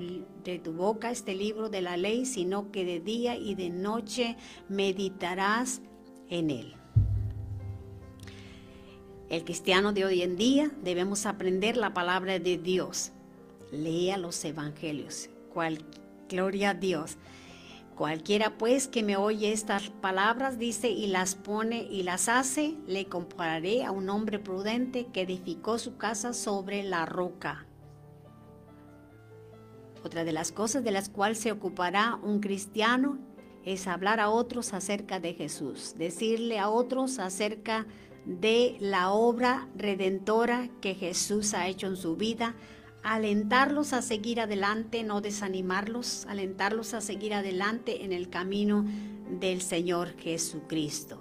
de 0.46 0.60
tu 0.60 0.72
boca, 0.72 1.12
este 1.12 1.36
libro 1.36 1.68
de 1.68 1.82
la 1.82 1.98
ley, 1.98 2.26
sino 2.26 2.72
que 2.72 2.86
de 2.86 3.02
día 3.02 3.36
y 3.36 3.54
de 3.54 3.70
noche 3.70 4.38
meditarás 4.70 5.82
en 6.30 6.50
él. 6.50 6.74
El 9.30 9.44
cristiano 9.44 9.92
de 9.92 10.06
hoy 10.06 10.22
en 10.22 10.38
día 10.38 10.72
debemos 10.82 11.26
aprender 11.26 11.76
la 11.76 11.94
palabra 11.94 12.40
de 12.40 12.58
Dios. 12.58 13.12
Lea 13.74 14.18
los 14.18 14.46
evangelios. 14.46 15.30
Gloria 16.30 16.70
a 16.70 16.74
Dios. 16.74 17.18
Cualquiera 18.02 18.58
pues 18.58 18.88
que 18.88 19.04
me 19.04 19.16
oye 19.16 19.52
estas 19.52 19.92
palabras, 19.92 20.58
dice, 20.58 20.90
y 20.90 21.06
las 21.06 21.36
pone 21.36 21.84
y 21.84 22.02
las 22.02 22.30
hace, 22.30 22.76
le 22.88 23.06
compararé 23.06 23.86
a 23.86 23.92
un 23.92 24.10
hombre 24.10 24.40
prudente 24.40 25.06
que 25.14 25.22
edificó 25.22 25.78
su 25.78 25.98
casa 25.98 26.34
sobre 26.34 26.82
la 26.82 27.06
roca. 27.06 27.68
Otra 30.04 30.24
de 30.24 30.32
las 30.32 30.52
cosas 30.52 30.84
de 30.84 30.90
las 30.90 31.10
cuales 31.10 31.38
se 31.38 31.52
ocupará 31.52 32.16
un 32.24 32.40
cristiano 32.40 33.20
es 33.66 33.86
hablar 33.86 34.20
a 34.20 34.32
otros 34.32 34.74
acerca 34.74 35.20
de 35.20 35.36
Jesús, 35.36 35.94
decirle 35.96 36.58
a 36.58 36.70
otros 36.70 37.20
acerca 37.20 37.86
de 38.26 38.78
la 38.80 39.12
obra 39.12 39.70
redentora 39.76 40.72
que 40.82 40.96
Jesús 40.96 41.54
ha 41.54 41.68
hecho 41.68 41.86
en 41.86 41.98
su 41.98 42.16
vida, 42.16 42.56
alentarlos 43.04 43.94
a 43.94 44.02
seguir 44.02 44.40
adelante, 44.40 45.04
no 45.04 45.22
desanimarlos, 45.22 46.26
alentarlos 46.28 46.94
a 46.94 47.02
seguir 47.02 47.34
adelante 47.34 48.04
en 48.04 48.14
el 48.14 48.30
camino 48.30 48.86
del 49.40 49.62
Señor 49.62 50.18
Jesucristo. 50.18 51.20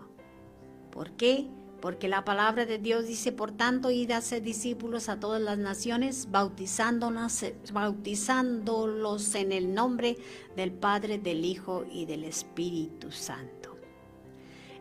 ¿Por 0.90 1.12
qué? 1.12 1.46
Porque 1.80 2.08
la 2.08 2.24
palabra 2.24 2.66
de 2.66 2.78
Dios 2.78 3.06
dice, 3.06 3.32
por 3.32 3.52
tanto, 3.52 3.90
id 3.90 4.10
a 4.10 4.20
discípulos 4.20 5.08
a 5.08 5.18
todas 5.18 5.40
las 5.40 5.56
naciones, 5.56 6.30
bautizándonos, 6.30 7.44
bautizándolos 7.72 9.34
en 9.34 9.52
el 9.52 9.72
nombre 9.72 10.18
del 10.56 10.72
Padre, 10.72 11.18
del 11.18 11.44
Hijo 11.44 11.86
y 11.90 12.04
del 12.04 12.24
Espíritu 12.24 13.10
Santo. 13.10 13.78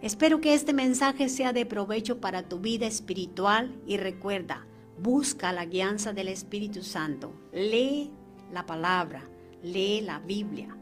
Espero 0.01 0.41
que 0.41 0.53
este 0.53 0.73
mensaje 0.73 1.29
sea 1.29 1.53
de 1.53 1.65
provecho 1.65 2.19
para 2.19 2.43
tu 2.43 2.59
vida 2.59 2.85
espiritual 2.85 3.81
y 3.85 3.97
recuerda, 3.97 4.65
busca 5.01 5.53
la 5.53 5.65
guianza 5.65 6.13
del 6.13 6.27
Espíritu 6.27 6.83
Santo, 6.83 7.33
lee 7.51 8.11
la 8.51 8.65
palabra, 8.65 9.23
lee 9.63 10.01
la 10.01 10.19
Biblia, 10.19 10.75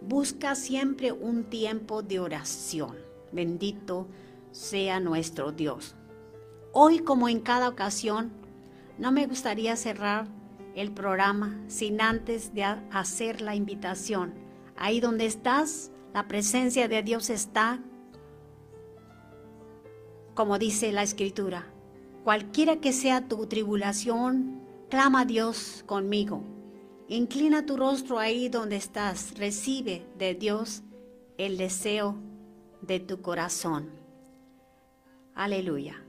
busca 0.00 0.54
siempre 0.54 1.12
un 1.12 1.44
tiempo 1.44 2.02
de 2.02 2.20
oración. 2.20 2.96
Bendito 3.32 4.06
sea 4.52 5.00
nuestro 5.00 5.50
Dios. 5.50 5.96
Hoy, 6.72 7.00
como 7.00 7.28
en 7.28 7.40
cada 7.40 7.68
ocasión, 7.68 8.32
no 8.98 9.10
me 9.10 9.26
gustaría 9.26 9.74
cerrar 9.76 10.28
el 10.76 10.92
programa 10.92 11.60
sin 11.66 12.00
antes 12.00 12.54
de 12.54 12.64
hacer 12.64 13.40
la 13.40 13.56
invitación. 13.56 14.34
Ahí 14.76 15.00
donde 15.00 15.26
estás, 15.26 15.90
la 16.12 16.28
presencia 16.28 16.86
de 16.88 17.02
Dios 17.02 17.30
está, 17.30 17.80
como 20.34 20.58
dice 20.58 20.92
la 20.92 21.02
Escritura. 21.02 21.73
Cualquiera 22.24 22.76
que 22.76 22.94
sea 22.94 23.28
tu 23.28 23.46
tribulación, 23.46 24.62
clama 24.88 25.20
a 25.20 25.24
Dios 25.26 25.84
conmigo. 25.84 26.42
Inclina 27.06 27.66
tu 27.66 27.76
rostro 27.76 28.18
ahí 28.18 28.48
donde 28.48 28.76
estás. 28.76 29.34
Recibe 29.36 30.06
de 30.16 30.34
Dios 30.34 30.82
el 31.36 31.58
deseo 31.58 32.16
de 32.80 32.98
tu 32.98 33.20
corazón. 33.20 33.90
Aleluya. 35.34 36.02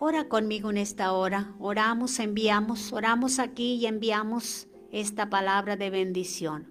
Ora 0.00 0.28
conmigo 0.28 0.70
en 0.70 0.78
esta 0.78 1.12
hora. 1.12 1.54
Oramos, 1.60 2.18
enviamos, 2.18 2.92
oramos 2.92 3.38
aquí 3.38 3.74
y 3.74 3.86
enviamos 3.86 4.66
esta 4.90 5.30
palabra 5.30 5.76
de 5.76 5.90
bendición. 5.90 6.66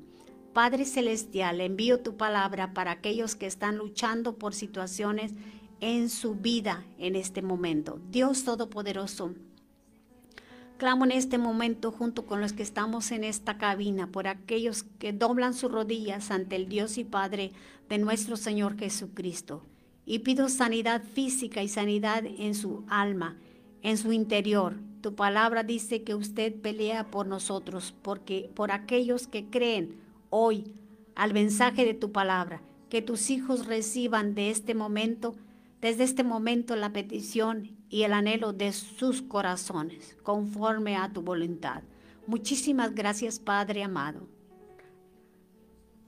Padre 0.52 0.84
Celestial, 0.84 1.62
envío 1.62 2.02
tu 2.02 2.18
palabra 2.18 2.74
para 2.74 2.92
aquellos 2.92 3.38
que 3.38 3.46
están 3.46 3.78
luchando 3.78 4.38
por 4.38 4.54
situaciones 4.54 5.32
en 5.82 6.10
su 6.10 6.36
vida 6.36 6.84
en 6.98 7.16
este 7.16 7.42
momento. 7.42 8.00
Dios 8.12 8.44
Todopoderoso, 8.44 9.34
clamo 10.78 11.06
en 11.06 11.12
este 11.12 11.38
momento 11.38 11.92
junto 11.92 12.26
con 12.26 12.42
los 12.42 12.54
que 12.54 12.64
estamos 12.64 13.12
en 13.12 13.24
esta 13.24 13.58
cabina 13.58 14.08
por 14.08 14.28
aquellos 14.28 14.84
que 14.84 15.14
doblan 15.14 15.54
sus 15.54 15.72
rodillas 15.72 16.32
ante 16.32 16.56
el 16.56 16.70
Dios 16.70 16.98
y 16.98 17.04
Padre 17.04 17.52
de 17.90 17.98
nuestro 17.98 18.38
Señor 18.38 18.78
Jesucristo 18.78 19.64
y 20.06 20.20
pido 20.20 20.50
sanidad 20.50 21.04
física 21.04 21.62
y 21.62 21.68
sanidad 21.68 22.24
en 22.26 22.56
su 22.56 22.84
alma, 22.88 23.38
en 23.84 23.98
su 23.98 24.12
interior. 24.12 24.76
Tu 25.02 25.14
palabra 25.14 25.64
dice 25.64 26.04
que 26.04 26.16
usted 26.16 26.56
pelea 26.56 27.12
por 27.12 27.28
nosotros, 27.28 27.94
porque 28.02 28.50
por 28.56 28.72
aquellos 28.72 29.28
que 29.28 29.46
creen 29.46 29.98
hoy 30.32 30.74
al 31.14 31.34
mensaje 31.34 31.86
de 31.86 31.94
tu 31.94 32.12
palabra, 32.12 32.62
que 32.90 33.02
tus 33.02 33.30
hijos 33.30 33.68
reciban 33.68 34.34
de 34.34 34.50
este 34.50 34.74
momento, 34.74 35.36
desde 35.82 36.04
este 36.04 36.24
momento 36.24 36.76
la 36.76 36.92
petición 36.92 37.78
y 37.90 38.04
el 38.04 38.14
anhelo 38.14 38.54
de 38.54 38.74
sus 38.74 39.22
corazones, 39.22 40.16
conforme 40.24 40.96
a 40.96 41.12
tu 41.12 41.22
voluntad. 41.22 41.84
Muchísimas 42.28 42.94
gracias, 42.94 43.40
Padre 43.40 43.84
amado. 43.84 44.28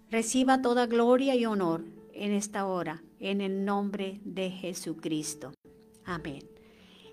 Reciba 0.09 0.61
toda 0.61 0.87
gloria 0.87 1.35
y 1.35 1.45
honor 1.45 1.85
en 2.13 2.33
esta 2.33 2.65
hora 2.65 3.01
en 3.19 3.39
el 3.39 3.63
nombre 3.63 4.19
de 4.25 4.49
Jesucristo. 4.49 5.53
Amén. 6.03 6.41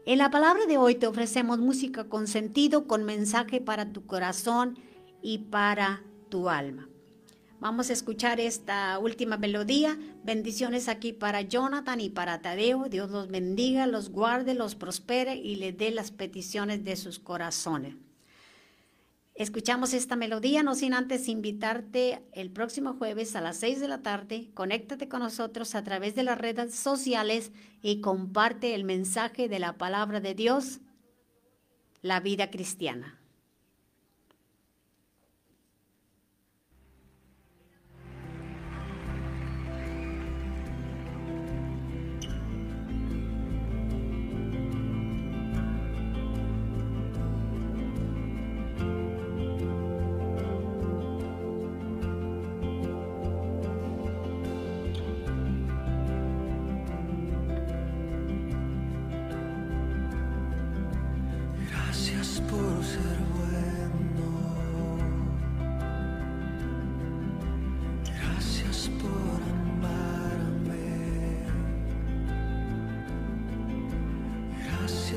En 0.05 0.19
la 0.19 0.31
palabra 0.31 0.67
de 0.67 0.79
hoy 0.79 0.95
te 0.95 1.07
ofrecemos 1.07 1.59
música 1.59 2.09
con 2.09 2.27
sentido, 2.27 2.87
con 2.87 3.05
mensaje 3.05 3.61
para 3.61 3.93
tu 3.93 4.07
corazón 4.07 4.79
y 5.23 5.39
para 5.39 6.03
tu 6.31 6.49
alma. 6.49 6.88
Vamos 7.61 7.91
a 7.91 7.93
escuchar 7.93 8.39
esta 8.39 9.01
última 9.01 9.37
melodía. 9.37 9.99
Bendiciones 10.23 10.89
aquí 10.89 11.13
para 11.13 11.41
Jonathan 11.41 12.01
y 12.01 12.09
para 12.09 12.41
Tadeo. 12.41 12.89
Dios 12.89 13.11
los 13.11 13.27
bendiga, 13.27 13.89
los 13.89 14.11
guarde, 14.11 14.55
los 14.55 14.77
prospere 14.77 15.35
y 15.35 15.57
le 15.57 15.73
dé 15.73 15.91
las 15.91 16.13
peticiones 16.13 16.85
de 16.85 16.95
sus 16.95 17.19
corazones. 17.19 17.97
Escuchamos 19.35 19.93
esta 19.93 20.15
melodía, 20.15 20.63
no 20.63 20.77
sin 20.77 20.95
antes 20.95 21.29
invitarte 21.29 22.23
el 22.33 22.51
próximo 22.51 22.95
jueves 22.95 23.35
a 23.35 23.41
las 23.41 23.57
6 23.57 23.81
de 23.81 23.89
la 23.89 24.03
tarde. 24.03 24.51
Conéctate 24.55 25.09
con 25.09 25.21
nosotros 25.21 25.75
a 25.75 25.83
través 25.83 26.15
de 26.15 26.23
las 26.23 26.39
redes 26.39 26.77
sociales 26.77 27.51
y 27.83 28.01
comparte 28.01 28.77
el 28.77 28.85
mensaje 28.85 29.49
de 29.49 29.59
la 29.59 29.79
palabra 29.79 30.21
de 30.21 30.35
Dios, 30.35 30.79
la 32.03 32.21
vida 32.21 32.51
cristiana. 32.51 33.19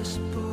Gracias 0.01 0.25
por 0.33 0.50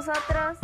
nosotros 0.00 0.59